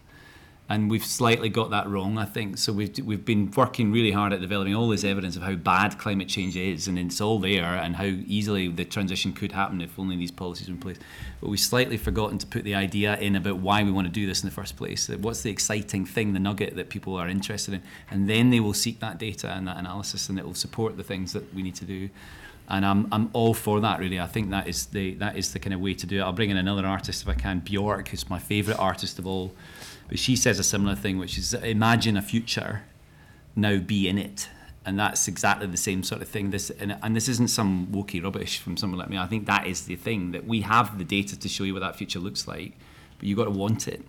[0.67, 2.57] and we've slightly got that wrong, I think.
[2.57, 5.99] So we've we've been working really hard at developing all this evidence of how bad
[5.99, 9.99] climate change is, and it's all there, and how easily the transition could happen if
[9.99, 10.97] only these policies were in place.
[11.41, 14.27] But we've slightly forgotten to put the idea in about why we want to do
[14.27, 15.11] this in the first place.
[15.11, 18.61] Uh, what's the exciting thing, the nugget that people are interested in, and then they
[18.61, 21.63] will seek that data and that analysis, and it will support the things that we
[21.63, 22.09] need to do.
[22.71, 24.19] And I'm, I'm all for that really.
[24.19, 26.23] I think that is the that is the kind of way to do it.
[26.23, 29.53] I'll bring in another artist if I can, Bjork, who's my favourite artist of all
[30.09, 32.83] but she says a similar thing, which is imagine a future,
[33.57, 34.49] now be in it.
[34.87, 36.51] And that's exactly the same sort of thing.
[36.51, 39.17] This and, and this isn't some wokey rubbish from someone like me.
[39.17, 41.81] I think that is the thing that we have the data to show you what
[41.81, 42.75] that future looks like,
[43.19, 44.05] but you've got to want it.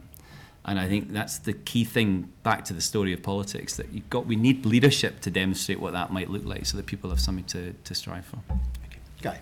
[0.66, 4.10] And I think that's the key thing back to the story of politics that you've
[4.10, 7.20] got we need leadership to demonstrate what that might look like so that people have
[7.20, 8.40] something to, to strive for.
[9.22, 9.40] Guy.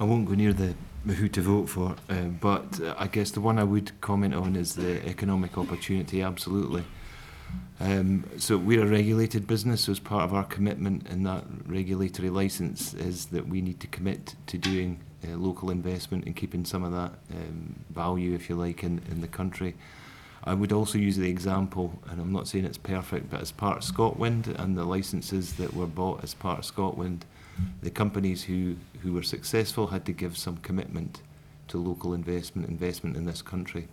[0.00, 0.74] I won't go near the
[1.06, 1.96] who to vote for.
[2.08, 6.22] Uh, but uh, I guess the one I would comment on is the economic opportunity,
[6.22, 6.84] absolutely.
[7.80, 12.28] Um, so we're a regulated business, so as part of our commitment in that regulatory
[12.28, 16.84] license is that we need to commit to doing uh, local investment and keeping some
[16.84, 19.74] of that um, value, if you like, in, in the country.
[20.44, 23.78] I would also use the example, and I'm not saying it's perfect, but as part
[23.78, 27.22] of ScotWind and the licenses that were bought as part of ScotWind,
[27.82, 31.22] the companies who, who were successful had to give some commitment
[31.68, 33.88] to local investment, investment in this country.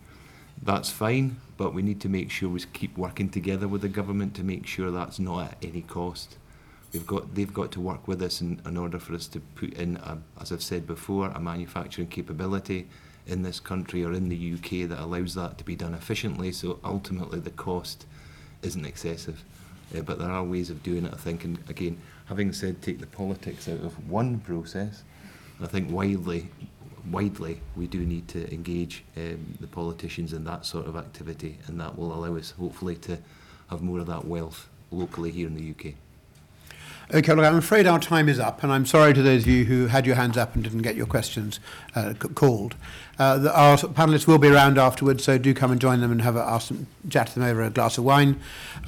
[0.61, 4.33] That's fine, but we need to make sure we keep working together with the government
[4.35, 6.37] to make sure that's not at any cost.
[6.93, 9.73] We've got, they've got to work with us in, in order for us to put
[9.73, 12.87] in, a, as I've said before, a manufacturing capability
[13.27, 16.51] in this country or in the UK that allows that to be done efficiently.
[16.51, 18.05] So ultimately, the cost
[18.61, 19.43] isn't excessive.
[19.95, 21.43] Uh, but there are ways of doing it, I think.
[21.43, 25.03] And again, having said take the politics out of one process,
[25.61, 26.49] I think widely,
[27.09, 31.79] widely, we do need to engage um, the politicians in that sort of activity, and
[31.79, 33.17] that will allow us, hopefully, to
[33.69, 35.95] have more of that wealth locally here in the UK.
[37.13, 39.63] Okay, look, I'm afraid our time is up, and I'm sorry to those of you
[39.63, 41.61] who had your hands up and didn't get your questions
[41.95, 42.75] uh, called.
[43.17, 46.21] Uh, the, our panellists will be around afterwards, so do come and join them and
[46.21, 48.37] have a, ask them, chat to them over a glass of wine.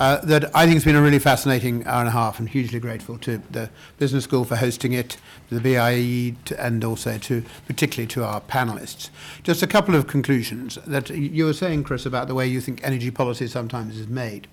[0.01, 2.81] Uh, that I think has been a really fascinating hour and a half, and hugely
[2.81, 3.69] grateful to the
[3.99, 5.15] Business School for hosting it,
[5.49, 9.11] the BIEE, to, and also to particularly to our panellists.
[9.43, 12.81] Just a couple of conclusions that you were saying, Chris, about the way you think
[12.83, 14.49] energy policy sometimes is made.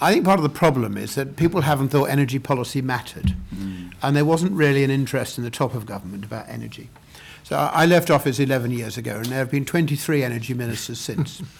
[0.00, 3.92] I think part of the problem is that people haven't thought energy policy mattered, mm.
[4.02, 6.88] and there wasn't really an interest in the top of government about energy.
[7.42, 11.42] So I left office 11 years ago, and there have been 23 energy ministers since.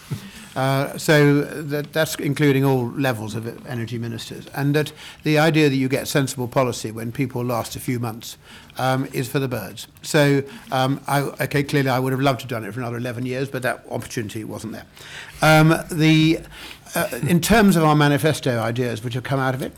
[0.55, 4.47] Uh, so that, that's including all levels of energy ministers.
[4.47, 4.91] And that
[5.23, 8.37] the idea that you get sensible policy when people last a few months
[8.77, 9.87] um, is for the birds.
[10.01, 12.97] So, um, I, okay, clearly I would have loved to have done it for another
[12.97, 14.85] 11 years, but that opportunity wasn't there.
[15.41, 16.39] Um, the,
[16.95, 19.73] uh, in terms of our manifesto ideas which have come out of it,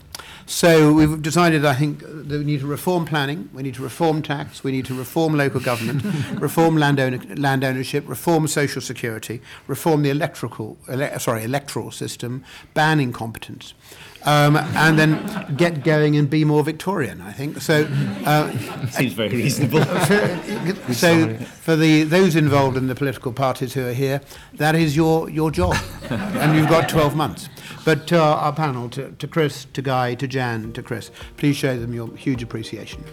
[0.46, 4.22] so we've decided, I think, that we need to reform planning, we need to reform
[4.22, 6.02] tax, we need to reform local government,
[6.40, 12.44] reform land, land ownership, reform social security, reform the electrical, ele- sorry, electoral system,
[12.74, 13.74] ban incompetence
[14.24, 17.20] um, and then get going and be more Victorian.
[17.20, 17.86] I think so.
[18.24, 18.50] Uh,
[18.90, 19.84] Seems very reasonable.
[20.92, 24.20] so, for the those involved in the political parties who are here,
[24.54, 25.76] that is your your job,
[26.10, 27.48] and you've got 12 months.
[27.84, 31.56] But to our, our panel, to, to Chris, to Guy, to Jan, to Chris, please
[31.56, 33.04] show them your huge appreciation.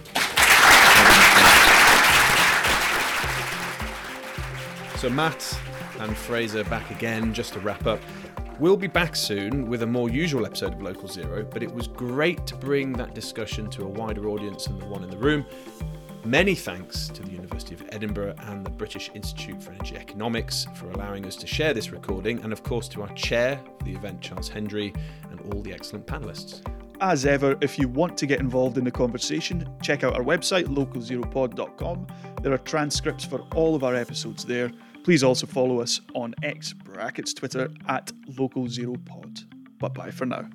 [4.96, 5.58] So Matt
[5.98, 8.00] and Fraser back again, just to wrap up.
[8.60, 11.88] We'll be back soon with a more usual episode of Local Zero, but it was
[11.88, 15.46] great to bring that discussion to a wider audience than the one in the room.
[16.26, 20.90] Many thanks to the University of Edinburgh and the British Institute for Energy Economics for
[20.90, 24.50] allowing us to share this recording, and of course to our chair the event, Charles
[24.50, 24.92] Hendry,
[25.30, 26.60] and all the excellent panellists.
[27.00, 30.66] As ever, if you want to get involved in the conversation, check out our website,
[30.66, 32.06] localzeropod.com.
[32.42, 34.70] There are transcripts for all of our episodes there.
[35.02, 39.40] Please also follow us on X brackets Twitter at Local Zero Pod.
[39.78, 40.48] Bye bye for now.